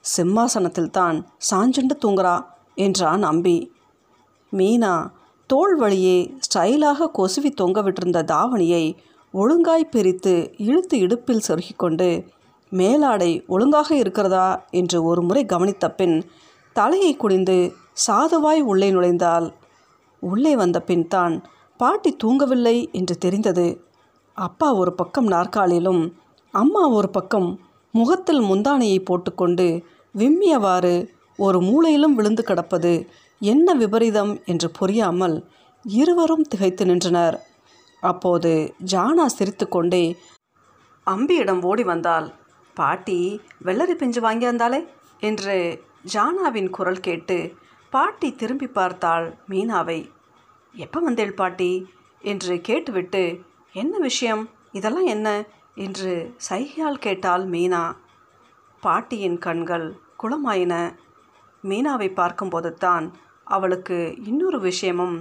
சிம்மாசனத்தில் 0.00 0.90
தான் 0.90 1.26
சாஞ்சுண்டு 1.50 1.94
தூங்குறா 2.04 2.44
என்றான் 2.74 3.22
அம்பி. 3.22 3.72
மீனா 4.52 5.10
தோள் 5.46 5.76
வழியே 5.76 6.34
ஸ்டைலாக 6.38 7.08
கொசுவி 7.18 7.50
தொங்க 7.50 7.82
விட்டிருந்த 7.82 8.22
தாவணியை 8.24 8.96
ஒழுங்காய் 9.32 9.84
பிரித்து 9.84 10.54
இழுத்து 10.56 10.98
இடுப்பில் 10.98 11.42
சொருகிக்கொண்டு 11.48 12.26
மேலாடை 12.70 13.46
ஒழுங்காக 13.46 13.94
இருக்கிறதா? 13.94 14.64
என்று 14.70 15.04
ஒரு 15.04 15.22
முறை 15.22 15.46
கவனித்த 15.46 15.90
பின் 15.90 16.30
தலையை 16.72 17.16
குடிந்து 17.16 17.72
சாதுவாய் 18.06 18.60
உள்ளே 18.60 18.90
நுழைந்தாள். 18.90 19.52
உள்ளே 20.30 20.52
வந்த 20.56 20.78
பின் 20.88 21.06
தான் 21.14 21.34
பாட்டி 21.80 22.10
தூங்கவில்லை 22.22 22.76
என்று 22.98 23.14
தெரிந்தது. 23.24 23.66
அப்பா 24.36 24.68
ஒரு 24.80 24.92
பக்கம் 25.00 25.28
நாற்காலிலும் 25.34 26.02
அம்மா 26.54 26.82
ஒரு 26.98 27.08
பக்கம் 27.16 27.48
முகத்தில் 27.94 28.42
முந்தானையை 28.48 28.98
போட்டுக்கொண்டு 29.02 29.66
விம்மியவாறு 30.14 30.94
ஒரு 31.38 31.58
மூலையிலும் 31.68 32.16
விழுந்து 32.18 32.42
கிடப்பது 32.42 32.92
என்ன 33.42 33.74
விபரீதம் 33.74 34.32
என்று 34.52 34.68
புரியாமல் 34.78 35.36
இருவரும் 35.84 36.48
திகைத்து 36.52 36.84
நின்றனர். 36.86 37.36
அப்போது 38.02 38.52
ஜானா 38.92 39.26
சிரித்துக்கொண்டே 39.36 40.04
அம்பியிடம் 41.06 41.62
ஓடி 41.70 41.84
வந்தாள் 41.90 42.26
பாட்டி 42.76 43.18
வெள்ளரி 43.66 43.94
பிஞ்சு 44.00 44.20
வாங்கியிருந்தாளே 44.26 44.80
என்று 45.28 45.56
ஜானாவின் 46.14 46.70
குரல் 46.76 47.04
கேட்டு 47.06 47.38
பாட்டி 47.92 48.28
திரும்பி 48.40 48.68
பார்த்தாள் 48.78 49.26
மீனாவை. 49.50 50.00
எப்போ 50.76 51.00
வந்தேள் 51.00 51.34
பாட்டி? 51.34 51.70
என்று 52.22 52.54
கேட்டுவிட்டு 52.60 53.22
என்ன 53.72 53.98
விஷயம்? 53.98 54.42
இதெல்லாம் 54.72 55.06
என்ன? 55.06 55.28
என்று 55.74 56.12
சைகையால் 56.48 56.98
கேட்டாள் 56.98 57.44
மீனா. 57.44 57.82
பாட்டியின் 58.82 59.38
கண்கள் 59.38 59.86
குளமாயின. 60.22 60.74
மீனாவை 61.64 62.08
பார்க்கும்போது 62.14 62.74
தான் 62.74 63.06
அவளுக்கு 63.44 63.98
இன்னொரு 64.24 64.60
விஷயமும். 64.60 65.16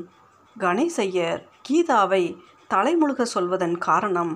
கணேசையர் 0.56 1.42
கீதாவை 1.70 2.24
தலைமுழுக 2.70 3.22
சொல்வதன் 3.22 3.78
காரணம் 3.78 4.34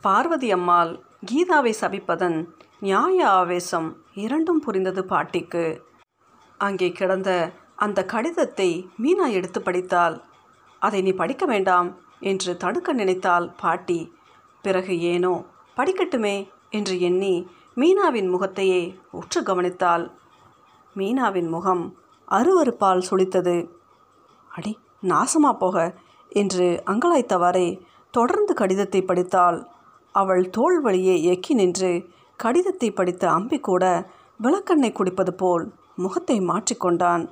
பார்வதி 0.00 0.52
அம்மாள் 0.52 0.92
கீதாவை 1.30 1.72
சபிப்பதன் 1.80 2.38
நியாய 2.80 3.28
ஆவேசம் 3.30 3.88
இரண்டும் 4.14 4.60
புரிந்தது 4.60 5.04
பாட்டிக்கு. 5.04 5.64
அங்கே 6.60 6.88
கிடந்த 6.92 7.30
அந்த 7.78 8.04
கடிதத்தை 8.04 8.70
மீனா 9.02 9.26
எடுத்து 9.30 9.60
படித்தாள். 9.62 10.16
அதை 10.82 11.02
நீ 11.02 11.12
படிக்க 11.12 11.44
வேண்டாம் 11.46 11.88
என்று 12.20 12.52
தடுக்க 12.56 12.92
நினைத்தாள் 12.92 13.46
பாட்டி. 13.60 14.00
பிறகு 14.64 14.94
ஏனோ 15.12 15.34
படிக்கட்டுமே 15.76 16.36
என்று 16.70 16.94
எண்ணி 17.00 17.34
மீனாவின் 17.76 18.28
முகத்தையே 18.30 18.82
உற்று 19.10 19.40
கவனித்தாள். 19.42 20.04
மீனாவின் 20.96 21.48
முகம் 21.48 21.84
அருவருப்பால் 22.28 23.06
சுளித்தது. 23.08 23.56
அடி 24.50 24.72
நாசமா 25.02 25.52
போக 25.52 25.76
என்று 26.32 26.66
அங்கலாய்த்தவாறே 26.86 27.68
தொடர்ந்து 28.14 28.52
கடிதத்தை 28.54 29.00
படித்தாள். 29.02 29.58
அவள் 30.14 30.44
தோள் 30.50 30.78
வழியே 30.80 31.16
எக்கி 31.32 31.52
நின்று 31.54 31.92
கடிதத்தை 32.36 32.88
படித்த 32.90 33.24
அம்பி 33.30 33.58
கூட 33.60 33.84
விளக்கெண்ணெய் 34.40 34.96
குடிப்பது 34.98 35.32
போல் 35.34 35.64
முகத்தை 35.94 36.36
மாற்றிக்கொண்டான் 36.40 37.24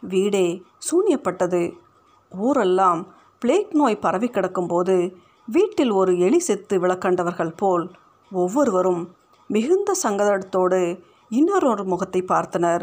வீடே 0.00 0.62
சூன்யப்பட்டது. 0.88 1.62
ஊரெல்லாம் 2.32 3.00
பிளேக் 3.40 3.72
நோய் 3.74 3.96
பரவி 3.96 4.28
கிடக்கும்போது 4.28 5.14
வீட்டில் 5.46 5.90
ஒரு 5.90 6.18
எலி 6.18 6.38
செத்து 6.38 6.80
விளக்கண்டவர்கள் 6.80 7.56
போல் 7.56 7.90
ஒவ்வொருவரும் 8.32 9.02
மிகுந்த 9.46 9.94
சங்கடத்தோடு 10.02 11.00
இன்னொரு 11.28 11.84
முகத்தை 11.84 12.22
பார்த்தனர். 12.22 12.82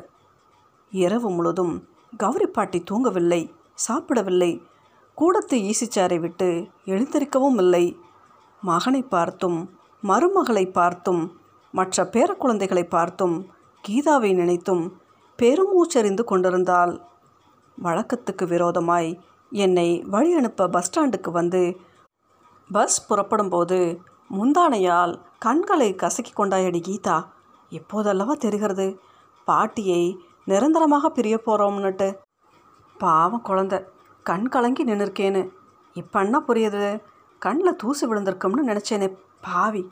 இரவு 0.92 1.30
முழுதும் 1.30 1.88
கௌரி 2.18 2.48
பாட்டி 2.48 2.84
தூங்கவில்லை 2.92 3.52
சாப்பிடவில்லை. 3.74 4.62
கூடத்து 5.16 5.58
ஈசிச்சாரை 5.58 6.20
விட்டு 6.20 6.68
எழுந்திருக்கவும் 6.86 7.58
இல்லை. 7.58 7.98
மகனை 8.62 9.02
பார்த்தும் 9.02 9.60
மருமகளை 10.04 10.72
பார்த்தும் 10.72 11.38
மற்ற 11.72 12.04
பேரக்குழந்தைகளை 12.04 12.84
பார்த்தும் 12.90 13.36
கீதாவை 13.84 14.34
நினைத்தும் 14.34 14.84
பெருமூச்சறிந்து 15.42 16.24
கொண்டிருந்தாள் 16.24 16.94
வழக்கத்துக்கு 17.84 18.48
விரோதமாய் 18.48 19.10
என்னை 19.52 20.04
வழி 20.10 20.34
அனுப்ப 20.34 20.68
பஸ் 20.68 20.90
ஸ்டாண்டுக்கு 20.90 21.32
வந்து 21.32 21.62
பஸ் 22.72 23.08
புறப்படும்போது 23.08 23.80
முந்தானையால் 24.34 25.14
கண்களை 25.40 25.96
கசக்கி 25.96 26.32
கொண்டாயடி 26.32 26.80
கீதா. 26.88 27.18
எப்போதல்லவா 27.72 28.32
தெரிகிறது? 28.32 29.00
பாட்டியை 29.46 30.02
நிரந்தரமாக 30.46 31.10
பிரிய 31.10 31.36
போகிறோம்னுட்டு 31.46 32.08
பாவம் 32.98 33.46
குழந்த 33.46 33.76
கண் 34.24 34.48
கலங்கி 34.48 34.84
நின்றுருக்கேன்னு 34.86 35.42
இப்பன்னா 35.96 36.40
புரியுது? 36.48 37.02
கண்ணில் 37.40 37.76
தூசு 37.76 38.04
விழுந்திருக்கோம்னு 38.08 38.68
நினச்சேனே 38.68 39.08
பாவி. 39.42 39.84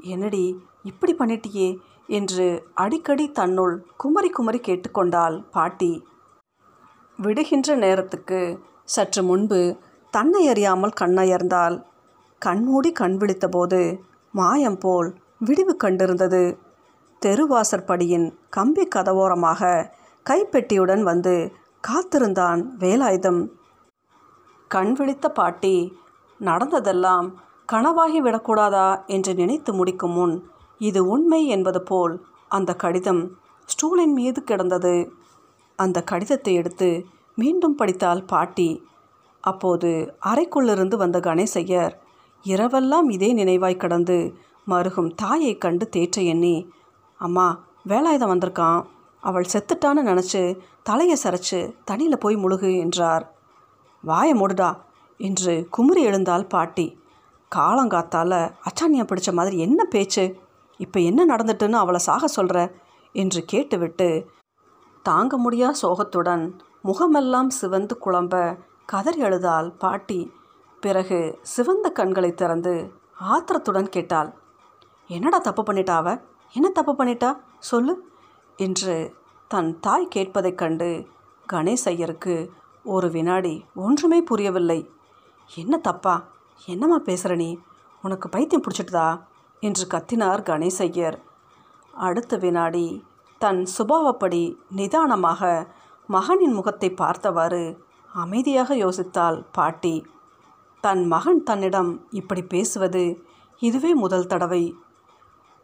என்னடி 0.00 0.44
இப்படி 0.82 1.14
பண்ணிட்டியே? 1.14 1.68
என்று 2.08 2.68
அடிக்கடி 2.74 3.30
தன்னுள் 3.30 3.86
குமரி 3.96 4.28
குமரி 4.28 4.58
கேட்டுக்கொண்டாள் 4.58 5.44
பாட்டி. 5.50 6.06
விடுகின்ற 7.18 7.74
நேரத்துக்கு 7.74 8.58
சற்று 8.84 9.22
முன்பு 9.22 9.76
தன்னை 10.10 10.48
அறியாமல் 10.48 10.98
கண்ணயர்ந்தாள். 11.00 11.84
கண்மூடி 12.38 12.92
கண் 12.92 13.16
விழித்தபோது 13.16 14.00
மாயம் 14.32 14.78
போல் 14.78 15.14
விடிவு 15.38 15.76
கண்டிருந்தது. 15.84 16.58
தெருவாசற்படியின் 17.22 18.34
கம்பி 18.50 18.88
கதவோரமாக 18.94 19.90
கைப்பெட்டியுடன் 20.26 21.02
வந்து 21.02 21.52
காத்திருந்தான் 21.80 22.76
வேலாயுதம். 22.78 23.48
கண் 24.68 24.92
விழித்த 24.92 25.28
பாட்டி 25.28 25.96
நடந்ததெல்லாம் 26.40 27.26
கனவாகி 27.72 28.20
விடக்கூடாதா? 28.20 29.06
என்று 29.06 29.34
நினைத்து 29.34 29.72
முடிக்கும் 29.72 30.10
முன் 30.10 30.52
இது 30.88 31.00
உண்மை 31.06 31.40
என்பது 31.46 31.80
போல் 31.82 32.14
அந்த 32.48 32.70
கடிதம் 32.74 33.22
ஸ்டூலின் 33.68 34.14
மீது 34.18 34.40
கிடந்தது. 34.44 34.94
அந்த 35.78 35.98
கடிதத்தை 36.02 36.52
எடுத்து 36.54 36.88
மீண்டும் 37.38 37.76
படித்தாள் 37.76 38.22
பாட்டி 38.24 38.70
அப்போது 39.44 39.90
அறைக்குள்ளிருந்து 40.24 40.96
வந்த 40.96 41.18
கணேசையர் 41.20 41.94
இரவெல்லாம் 42.44 43.08
இதே 43.08 43.30
நினைவாய் 43.34 43.76
கடந்து 43.76 44.16
மருகும் 44.66 45.10
தாயை 45.14 45.52
கண்டு 45.58 45.84
தேற்ற 45.96 46.18
எண்ணி 46.24 46.56
அம்மா 47.20 47.46
வேலாயுதம் 47.88 48.32
வந்திருக்கான் 48.32 48.80
அவள் 49.22 49.50
செத்துட்டான்னு 49.52 50.02
நினச்சி 50.10 50.42
தலையை 50.82 51.16
சரைச்சு 51.22 51.60
தண்ணியில் 51.90 52.22
போய் 52.24 52.36
முழுகு 52.36 52.70
என்றார். 52.78 53.24
வாய 54.04 54.30
மூடுடா 54.34 54.70
என்று 55.20 55.52
குமுறி 55.70 56.02
எழுந்தாள் 56.02 56.46
பாட்டி. 56.46 56.86
காலங்காத்தால 57.52 58.32
அச்சாணியை 58.68 59.04
பிடிச்ச 59.06 59.30
மாதிரி 59.32 59.56
என்ன 59.58 59.80
பேச்சு? 59.84 60.24
இப்போ 60.76 61.00
என்ன 61.00 61.36
நடந்துட்டுன்னு 61.36 61.72
அவளை 61.72 62.00
சாக 62.00 62.26
சொல்கிற 62.26 62.74
என்று 63.12 63.44
கேட்டுவிட்டு 63.44 64.26
தாங்க 65.02 65.36
முடியா 65.36 65.72
சோகத்துடன் 65.72 66.58
முகமெல்லாம் 66.82 67.50
சிவந்து 67.50 67.98
குழம்ப 68.04 68.58
கதறி 68.86 69.22
அழுதாள் 69.22 69.70
பாட்டி. 69.70 70.32
பிறகு 70.80 71.38
சிவந்த 71.42 71.90
கண்களை 71.90 72.34
திறந்து 72.34 72.92
ஆத்திரத்துடன் 73.14 73.88
கேட்டாள் 73.88 74.34
என்னடா 75.06 75.38
தப்பு 75.38 75.62
பண்ணிட்டா 75.62 75.94
அவ? 76.00 76.18
என்ன 76.52 76.68
தப்பு 76.68 76.92
பண்ணிட்டா? 76.92 77.38
சொல்லு 77.58 77.94
என்று 78.56 79.14
தன் 79.48 79.80
தாய் 79.80 80.08
கேட்பதைக் 80.14 80.58
கண்டு 80.58 81.06
கணேஷ் 81.52 81.84
ஐயருக்கு 81.84 82.50
ஒரு 82.84 83.10
வினாடி 83.10 83.64
ஒன்றுமே 83.74 84.22
புரியவில்லை. 84.22 84.90
என்ன 85.54 85.76
தப்பா? 85.76 86.28
என்னம்மா 86.66 86.98
பேசுகிற 86.98 87.34
நீ? 87.34 87.58
உனக்கு 88.02 88.28
பைத்தியம் 88.28 88.64
பிடிச்சிட்டுதா? 88.64 89.08
என்று 89.66 89.84
கத்தினார் 89.94 90.42
கணேசையர் 90.48 91.16
அடுத்த 91.94 92.36
வினாடி 92.36 92.86
தன் 93.40 93.60
சுபாவப்படி 93.76 94.42
நிதானமாக 94.78 95.50
மகனின் 96.08 96.54
முகத்தை 96.58 96.88
பார்த்தவாறு 96.92 97.62
அமைதியாக 98.12 98.70
யோசித்தாள் 98.76 99.38
பாட்டி. 99.52 99.94
தன் 100.84 101.02
மகன் 101.06 101.40
தன்னிடம் 101.42 101.92
இப்படி 102.10 102.42
பேசுவது 102.54 103.04
இதுவே 103.62 103.90
முதல் 103.94 104.26
தடவை. 104.26 104.64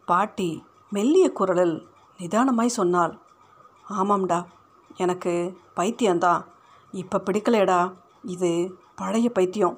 பாட்டி 0.09 0.51
மெல்லிய 0.93 1.27
குரலில் 1.33 1.77
நிதானமாய் 2.19 2.77
சொன்னாள். 2.79 3.13
ஆமாம்டா 3.99 4.41
எனக்கு 4.97 5.35
பைத்தியம்தான் 5.77 6.43
இப்போ 6.95 7.19
பிடிக்கலையடா 7.27 7.81
இது 8.35 8.51
பழைய 8.97 9.27
பைத்தியம் 9.31 9.77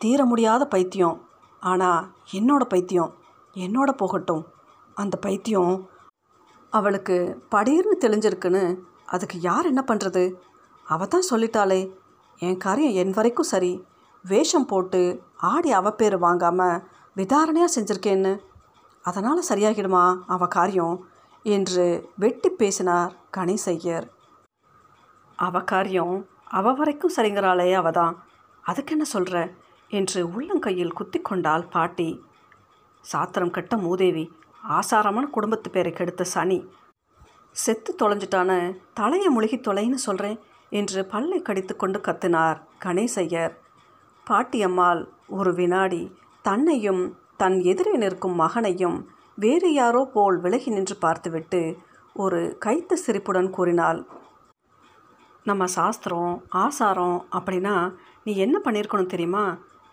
தீர 0.00 0.20
முடியாத 0.24 0.62
பைத்தியம். 0.66 1.18
ஆனால் 1.62 2.06
என்னோட 2.32 2.62
பைத்தியம் 2.64 3.12
என்னோட 3.56 3.90
போகட்டும். 3.92 4.44
அந்த 4.94 5.16
பைத்தியம் 5.16 5.88
அவளுக்கு 6.70 7.16
படீர்னு 7.54 7.96
தெளிஞ்சிருக்குன்னு 8.00 8.78
அதுக்கு 9.04 9.40
யார் 9.40 9.66
என்ன 9.66 9.84
பண்ணுறது 9.88 10.24
அவ 10.86 11.06
தான் 11.06 11.28
சொல்லிட்டாளே. 11.30 11.80
என் 12.38 12.56
காரியம் 12.56 12.92
என் 12.92 13.10
வரைக்கும் 13.10 13.50
சரி. 13.52 13.72
வேஷம் 14.24 14.66
போட்டு 14.66 15.22
ஆடி 15.36 15.70
அவ 15.72 15.90
பேர் 15.92 16.16
வாங்காமல் 16.18 16.82
விதாரணையாக 17.16 17.74
செஞ்சுருக்கேன்னு. 17.76 18.32
அதனால் 19.04 19.48
சரியாகிடுமா 19.48 20.04
அவ 20.26 20.46
காரியம்? 20.46 20.96
என்று 21.44 22.08
வெட்டி 22.16 22.48
பேசினார் 22.48 23.14
கணேசையர் 23.36 24.06
அவ 25.36 25.60
காரியம் 25.60 26.16
அவ 26.44 26.72
வரைக்கும் 26.72 27.14
சரிங்கிறாளே 27.16 27.72
அவ 27.72 27.90
தான். 27.90 28.14
அதுக்கு 28.64 28.92
என்ன 28.92 29.04
சொல்கிற 29.04 29.36
என்று 29.88 30.20
உள்ளங்கையில் 30.26 30.92
குத்தி 30.92 31.18
கொண்டாள் 31.18 31.64
பாட்டி. 31.66 32.10
சாத்திரம் 33.02 33.50
கட்ட 33.50 33.76
மூதேவி 33.76 34.24
ஆசாரமான 34.62 35.26
குடும்பத்து 35.26 35.70
பேரை 35.70 35.92
கெடுத்த 35.92 36.24
சனி. 36.24 36.58
செத்து 37.50 37.94
தொலைஞ்சிட்டான 38.02 38.50
தலையை 38.94 39.28
முழுகி 39.28 39.56
தொலைன்னு 39.56 39.98
சொல்கிறேன் 40.06 40.38
என்று 40.70 41.06
பல்லை 41.06 41.42
கடித்து 41.42 41.76
கொண்டு 41.76 41.98
கத்தினார் 41.98 42.58
கணேசையர் 42.84 43.54
பாட்டியம்மாள் 44.26 45.06
ஒரு 45.28 45.54
வினாடி 45.54 46.02
தன்னையும் 46.42 47.02
தன் 47.36 47.60
எதிரே 47.60 47.96
நிற்கும் 47.96 48.34
மகனையும் 48.34 48.98
வேறு 49.36 49.72
யாரோ 49.72 50.10
போல் 50.14 50.40
விலகி 50.40 50.70
நின்று 50.70 50.96
பார்த்துவிட்டு 50.96 51.76
ஒரு 52.14 52.58
கைத்த 52.64 52.92
சிரிப்புடன் 52.92 53.50
கூறினாள் 53.50 54.00
நம்ம 55.44 55.66
சாஸ்திரம் 55.66 56.42
ஆசாரம் 56.48 57.24
அப்படின்னா 57.32 57.94
நீ 58.24 58.36
என்ன 58.36 58.60
பண்ணியிருக்கணும் 58.64 59.06
தெரியுமா? 59.06 59.44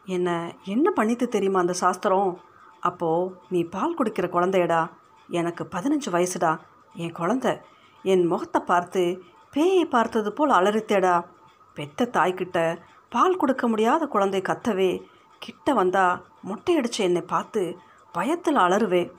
என்ன 0.06 0.30
என்ன 0.66 0.94
பண்ணித்து 0.96 1.28
தெரியுமா 1.28 1.60
அந்த 1.60 1.74
சாஸ்திரம்? 1.74 2.40
அப்போது 2.80 3.36
நீ 3.50 3.64
பால் 3.64 3.96
குடிக்கிற 3.98 4.28
குழந்தையடா. 4.30 4.90
எனக்கு 5.28 5.68
பதினஞ்சு 5.72 6.10
வயசுடா. 6.12 6.60
என் 6.94 7.14
குழந்த. 7.14 7.62
என் 8.04 8.26
முகத்தை 8.26 8.62
பார்த்து 8.62 9.22
பேயை 9.54 9.86
பார்த்தது 9.86 10.34
போல் 10.34 10.50
அலறித்தேடா. 10.50 11.26
பெத்த 11.74 12.10
தாய்கிட்ட 12.14 12.78
பால் 13.10 13.38
கொடுக்க 13.38 13.68
முடியாத 13.68 14.06
குழந்தை 14.06 14.42
கத்தவே 14.42 15.02
கிட்ட 15.40 15.74
வந்தா 15.74 16.22
மொட்டையடிச்சு 16.48 16.98
என்னை 16.98 17.22
பார்த்து 17.22 17.78
பயத்தில் 18.12 18.56
அலறுவே. 18.56 19.12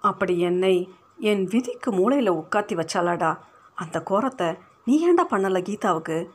அப்படி 0.00 0.40
என்னை 0.40 0.92
என் 1.18 1.44
விதிக்கு 1.44 1.92
மூளையில் 1.92 2.32
உட்காத்தி 2.32 2.80
வச்சாலாடா 2.80 3.38
அந்த 3.74 4.02
கோரத்தை 4.10 4.58
நீ 4.84 5.08
ஏன்டா 5.08 5.22
பண்ணலை 5.30 5.62
கீதாவுக்கு? 5.62 6.28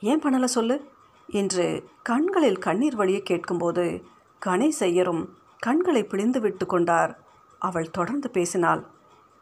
ஏன் 0.00 0.22
பண்ணலை 0.22 0.44
சொல்லு? 0.44 0.84
என்று 1.26 1.88
கண்களில் 2.02 2.58
கண்ணீர் 2.58 2.96
வழியை 2.96 3.22
கேட்கும்போது 3.22 4.04
கணேஷ் 4.46 4.80
ஐயரும் 4.80 5.28
கண்களை 5.60 6.04
பிழிந்து 6.04 6.40
விட்டு 6.40 6.66
கொண்டார். 6.66 7.12
அவள் 7.58 7.90
தொடர்ந்து 7.90 8.30
பேசினாள். 8.30 8.82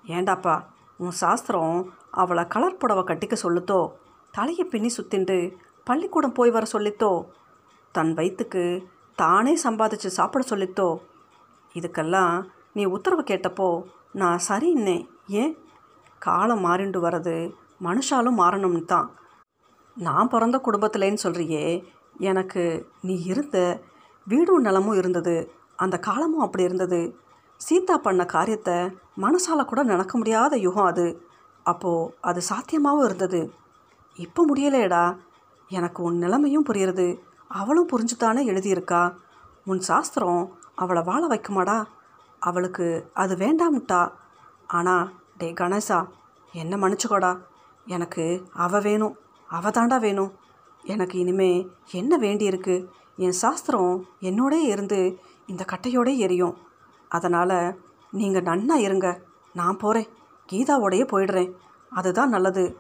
ஏண்டாப்பா 0.05 0.57
உன் 0.97 1.11
சாஸ்திரம் 1.11 1.93
அவளை 2.11 2.47
கலர் 2.47 2.77
புடவை 2.77 3.03
கட்டிக்க 3.07 3.37
சொல்லுத்தோ 3.43 3.81
தலையை 4.31 4.65
பின்னி 4.65 4.91
சுத்தின்று 4.97 5.39
பள்ளிக்கூடம் 5.85 6.33
போய் 6.33 6.51
வர 6.51 6.67
சொல்லித்தோ? 6.73 7.11
தன் 7.93 8.13
வயிற்றுக்கு 8.15 8.65
தானே 9.17 9.53
சம்பாதிச்சு 9.65 10.09
சாப்பிட 10.19 10.43
சொல்லித்தோ? 10.49 10.89
இதுக்கெல்லாம் 11.75 12.35
நீ 12.73 12.85
உத்தரவு 12.85 13.23
கேட்டப்போ 13.23 13.69
நான் 14.13 14.41
சரின்னே 14.49 15.09
ஏன்? 15.27 15.55
காலம் 16.19 16.65
மாறிண்டு 16.65 16.99
வர்றது 17.07 17.37
மனுஷாலும் 17.83 18.41
மாறணும்னு 18.43 18.85
தான். 18.85 19.09
நான் 19.97 20.29
பிறந்த 20.29 20.57
குடும்பத்திலேன்னு 20.65 21.23
சொல்கிறியே 21.23 21.85
எனக்கு 22.19 22.65
நீ 23.03 23.15
இருந்த 23.23 23.59
வீடும் 24.27 24.61
நிலமும் 24.61 24.97
இருந்தது. 24.97 25.37
அந்த 25.77 25.99
காலமும் 25.99 26.41
அப்படி 26.41 26.65
இருந்தது. 26.65 27.17
சீதா 27.57 27.97
பண்ண 27.97 28.25
காரியத்தை 28.25 28.75
மனசால் 29.17 29.65
கூட 29.65 29.83
நடக்க 29.83 30.17
முடியாத 30.17 30.57
யுகம் 30.57 30.85
அது. 30.85 31.27
அப்போது 31.63 32.15
அது 32.21 32.43
சாத்தியமாகவும் 32.49 33.05
இருந்தது. 33.05 33.53
இப்போ 34.15 34.47
முடியலையடா. 34.47 35.17
எனக்கு 35.69 36.03
உன் 36.03 36.19
நிலைமையும் 36.19 36.65
புரியுறது. 36.65 37.19
அவளும் 37.49 37.89
புரிஞ்சுதானே 37.89 38.43
எழுதியிருக்கா. 38.45 39.17
உன் 39.65 39.81
சாஸ்திரம் 39.81 40.59
அவளை 40.75 41.03
வாழ 41.03 41.27
வைக்குமாடா. 41.27 41.85
அவளுக்கு 42.39 43.11
அது 43.15 43.37
வேண்டாம்ட்டா. 43.37 44.13
ஆனால் 44.67 45.13
டே 45.39 45.53
கணேசா 45.53 46.09
என்ன 46.53 46.77
மன்னிச்சுக்கோடா. 46.77 47.39
எனக்கு 47.87 48.47
அவ 48.53 48.81
வேணும். 48.81 49.17
அவ 49.49 49.69
தாண்டா 49.69 50.01
வேணும். 50.01 50.33
எனக்கு 50.83 51.19
இனிமே 51.19 51.69
என்ன 51.91 52.19
வேண்டியிருக்கு? 52.19 52.87
என் 53.17 53.33
சாஸ்திரம் 53.33 54.07
என்னோடே 54.21 54.61
இருந்து 54.65 55.19
இந்த 55.47 55.65
கட்டையோடே 55.69 56.17
எரியும். 56.17 56.57
அதனால் 57.09 57.79
நீங்கள் 58.11 58.43
நன்னா 58.43 58.75
இருங்க. 58.75 59.21
நான் 59.53 59.77
போகிறேன் 59.77 60.09
கீதாவோடையே 60.53 61.07
போயிடுறேன். 61.07 61.53
அதுதான் 61.91 62.29
நல்லது. 62.29 62.79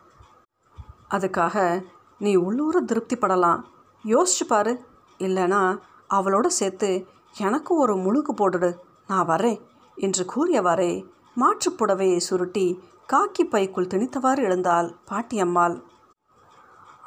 அதுக்காக 1.10 1.84
நீ 2.18 2.34
உள்ளூர 2.34 2.82
திருப்திப்படலாம். 2.82 3.62
யோசிச்சு 4.04 4.44
பாரு. 4.48 4.84
இல்லைனா 5.18 5.78
அவளோட 6.10 6.46
சேர்த்து 6.46 7.06
எனக்கு 7.38 7.74
ஒரு 7.74 7.96
முழுக்கு 7.96 8.34
போட்டுடு. 8.36 8.76
நான் 9.06 9.28
வரேன் 9.28 9.60
என்று 9.96 10.24
கூறியவாறே 10.24 11.06
மாற்றுப் 11.34 11.84
புடவையை 11.84 12.16
சுருட்டி 12.16 12.80
காக்கி 13.12 13.44
பைக்குள் 13.44 13.86
திணித்தவாறு 13.86 14.38
எழுந்தாள் 14.38 14.96
பாட்டியம்மாள் 15.10 15.82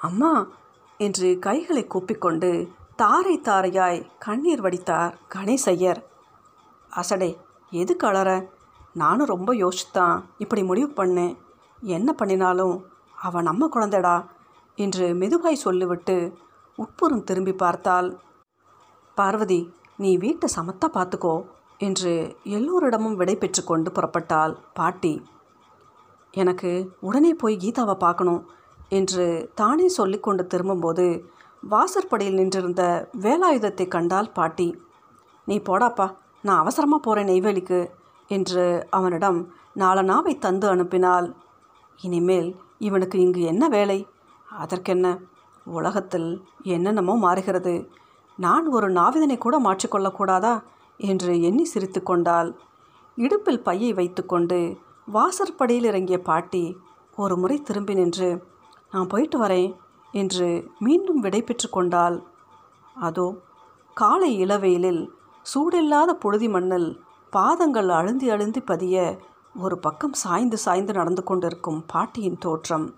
அம்மா 0.02 0.48
என்று 0.98 1.40
கைகளை 1.40 1.86
கூப்பிக்கொண்டு 1.86 2.68
தாரை 3.00 3.34
தாரையாய் 3.40 4.00
கண்ணீர் 4.20 4.62
வடித்தார் 4.62 5.14
கணேசையர். 5.36 6.00
அசடே 6.92 7.30
எது 7.72 7.94
கலர 7.96 8.30
நானும் 8.94 9.26
ரொம்ப 9.26 9.52
யோசித்தான் 9.54 10.18
இப்படி 10.38 10.62
முடிவு 10.64 10.90
பண்ணேன் 10.90 11.34
என்ன 11.82 12.10
பண்ணினாலும் 12.14 12.76
அவன் 13.18 13.44
நம்ம 13.44 13.70
குழந்தைடா 13.76 14.16
என்று 14.78 15.06
மெதுவாய் 15.14 15.64
சொல்லிவிட்டு 15.66 16.18
உட்புறம் 16.78 17.24
திரும்பி 17.24 17.54
பார்த்தாள். 17.54 18.10
பார்வதி 19.18 19.62
நீ 19.98 20.12
வீட்டை 20.18 20.50
சமத்தா 20.58 20.90
பார்த்துக்கோ 20.94 21.36
என்று 21.78 22.14
எல்லோரிடமும் 22.58 23.16
விடை 23.16 23.36
பெற்று 23.36 23.64
கொண்டு 23.64 23.92
புறப்பட்டாள் 23.92 24.56
பாட்டி. 24.74 25.14
எனக்கு 26.34 26.72
உடனே 27.00 27.34
போய் 27.34 27.62
கீதாவை 27.64 27.98
பார்க்கணும் 27.98 28.42
என்று 28.90 29.26
தானே 29.56 29.88
சொல்லிக்கொண்டு 29.90 30.44
திரும்பும்போது 30.48 31.06
வாசற்படியில் 31.64 32.34
நின்றிருந்த 32.34 32.84
வேலாயுதத்தை 33.22 33.88
கண்டால் 33.88 34.32
பாட்டி 34.32 34.68
நீ 35.48 35.58
போடாப்பா 35.58 36.08
நான் 36.42 36.58
அவசரமாக 36.58 37.02
போகிறேன் 37.04 37.30
நெய்வேலிக்கு 37.30 37.80
என்று 38.28 38.88
அவனிடம் 38.90 39.40
நாலனாவை 39.76 40.34
தந்து 40.38 40.68
அனுப்பினாள். 40.76 41.28
இனிமேல் 42.00 42.50
இவனுக்கு 42.78 43.20
இங்கு 43.20 43.42
என்ன 43.42 43.68
வேலை? 43.68 44.08
அதற்கென்ன? 44.48 45.08
உலகத்தில் 45.66 46.30
என்னென்னமோ 46.64 47.16
மாறுகிறது. 47.16 47.90
நான் 48.38 48.68
ஒரு 48.68 48.88
நாவிதனை 48.92 49.38
கூட 49.38 49.56
மாற்றிக்கொள்ளக்கூடாதா 49.60 50.54
என்று 50.98 51.42
எண்ணி 51.42 51.66
சிரித்து 51.66 52.04
கொண்டாள். 52.04 52.50
இடுப்பில் 53.18 53.62
பையை 53.62 53.94
வைத்துக்கொண்டு 53.94 54.60
வாசற்படியில் 55.08 55.84
இறங்கிய 55.84 56.18
பாட்டி 56.22 56.64
ஒரு 57.16 57.36
முறை 57.38 57.62
திரும்பி 57.62 57.94
நின்று 57.94 58.30
நான் 58.92 59.08
போயிட்டு 59.08 59.38
வரேன். 59.40 59.70
என்று 60.12 60.72
மீண்டும் 60.80 61.20
விடை 61.20 61.42
பெற்று 61.42 61.70
அதோ 62.96 63.36
காலை 63.94 64.46
இளவெயிலில் 64.46 65.14
சூடில்லாத 65.54 66.10
புழுதி 66.14 66.50
மண்ணில் 66.50 67.00
பாதங்கள் 67.32 67.88
அழுந்தி 67.88 68.30
அழுந்தி 68.30 68.60
பதிய 68.66 69.20
ஒரு 69.60 69.80
பக்கம் 69.80 70.14
சாய்ந்து 70.14 70.58
சாய்ந்து 70.58 70.94
நடந்து 70.94 71.24
கொண்டிருக்கும் 71.24 71.86
பாட்டியின் 71.88 72.38
தோற்றம். 72.38 72.96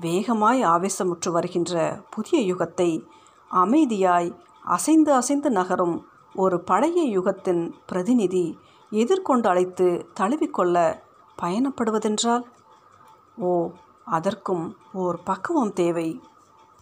வேகமாய் 0.00 0.64
ஆவேசமுற்று 0.64 1.30
வருகின்ற 1.30 2.02
புதிய 2.10 2.54
யுகத்தை 2.54 3.06
அமைதியாய் 3.50 4.36
அசைந்து 4.62 5.12
அசைந்து 5.12 5.50
நகரும் 5.50 6.06
ஒரு 6.34 6.60
பழைய 6.60 7.20
யுகத்தின் 7.20 7.72
பிரதிநிதி 7.86 8.58
எதிர்கொண்டு 8.90 9.48
அழைத்து 9.48 10.06
தழுவிக்கொள்ள 10.20 11.02
பயணப்படுவதென்றால் 11.42 12.42
ஓ 13.36 13.70
அதற்கும் 14.04 14.76
ஓர் 14.92 15.22
பக்குவம் 15.22 15.72
தேவை. 15.72 16.20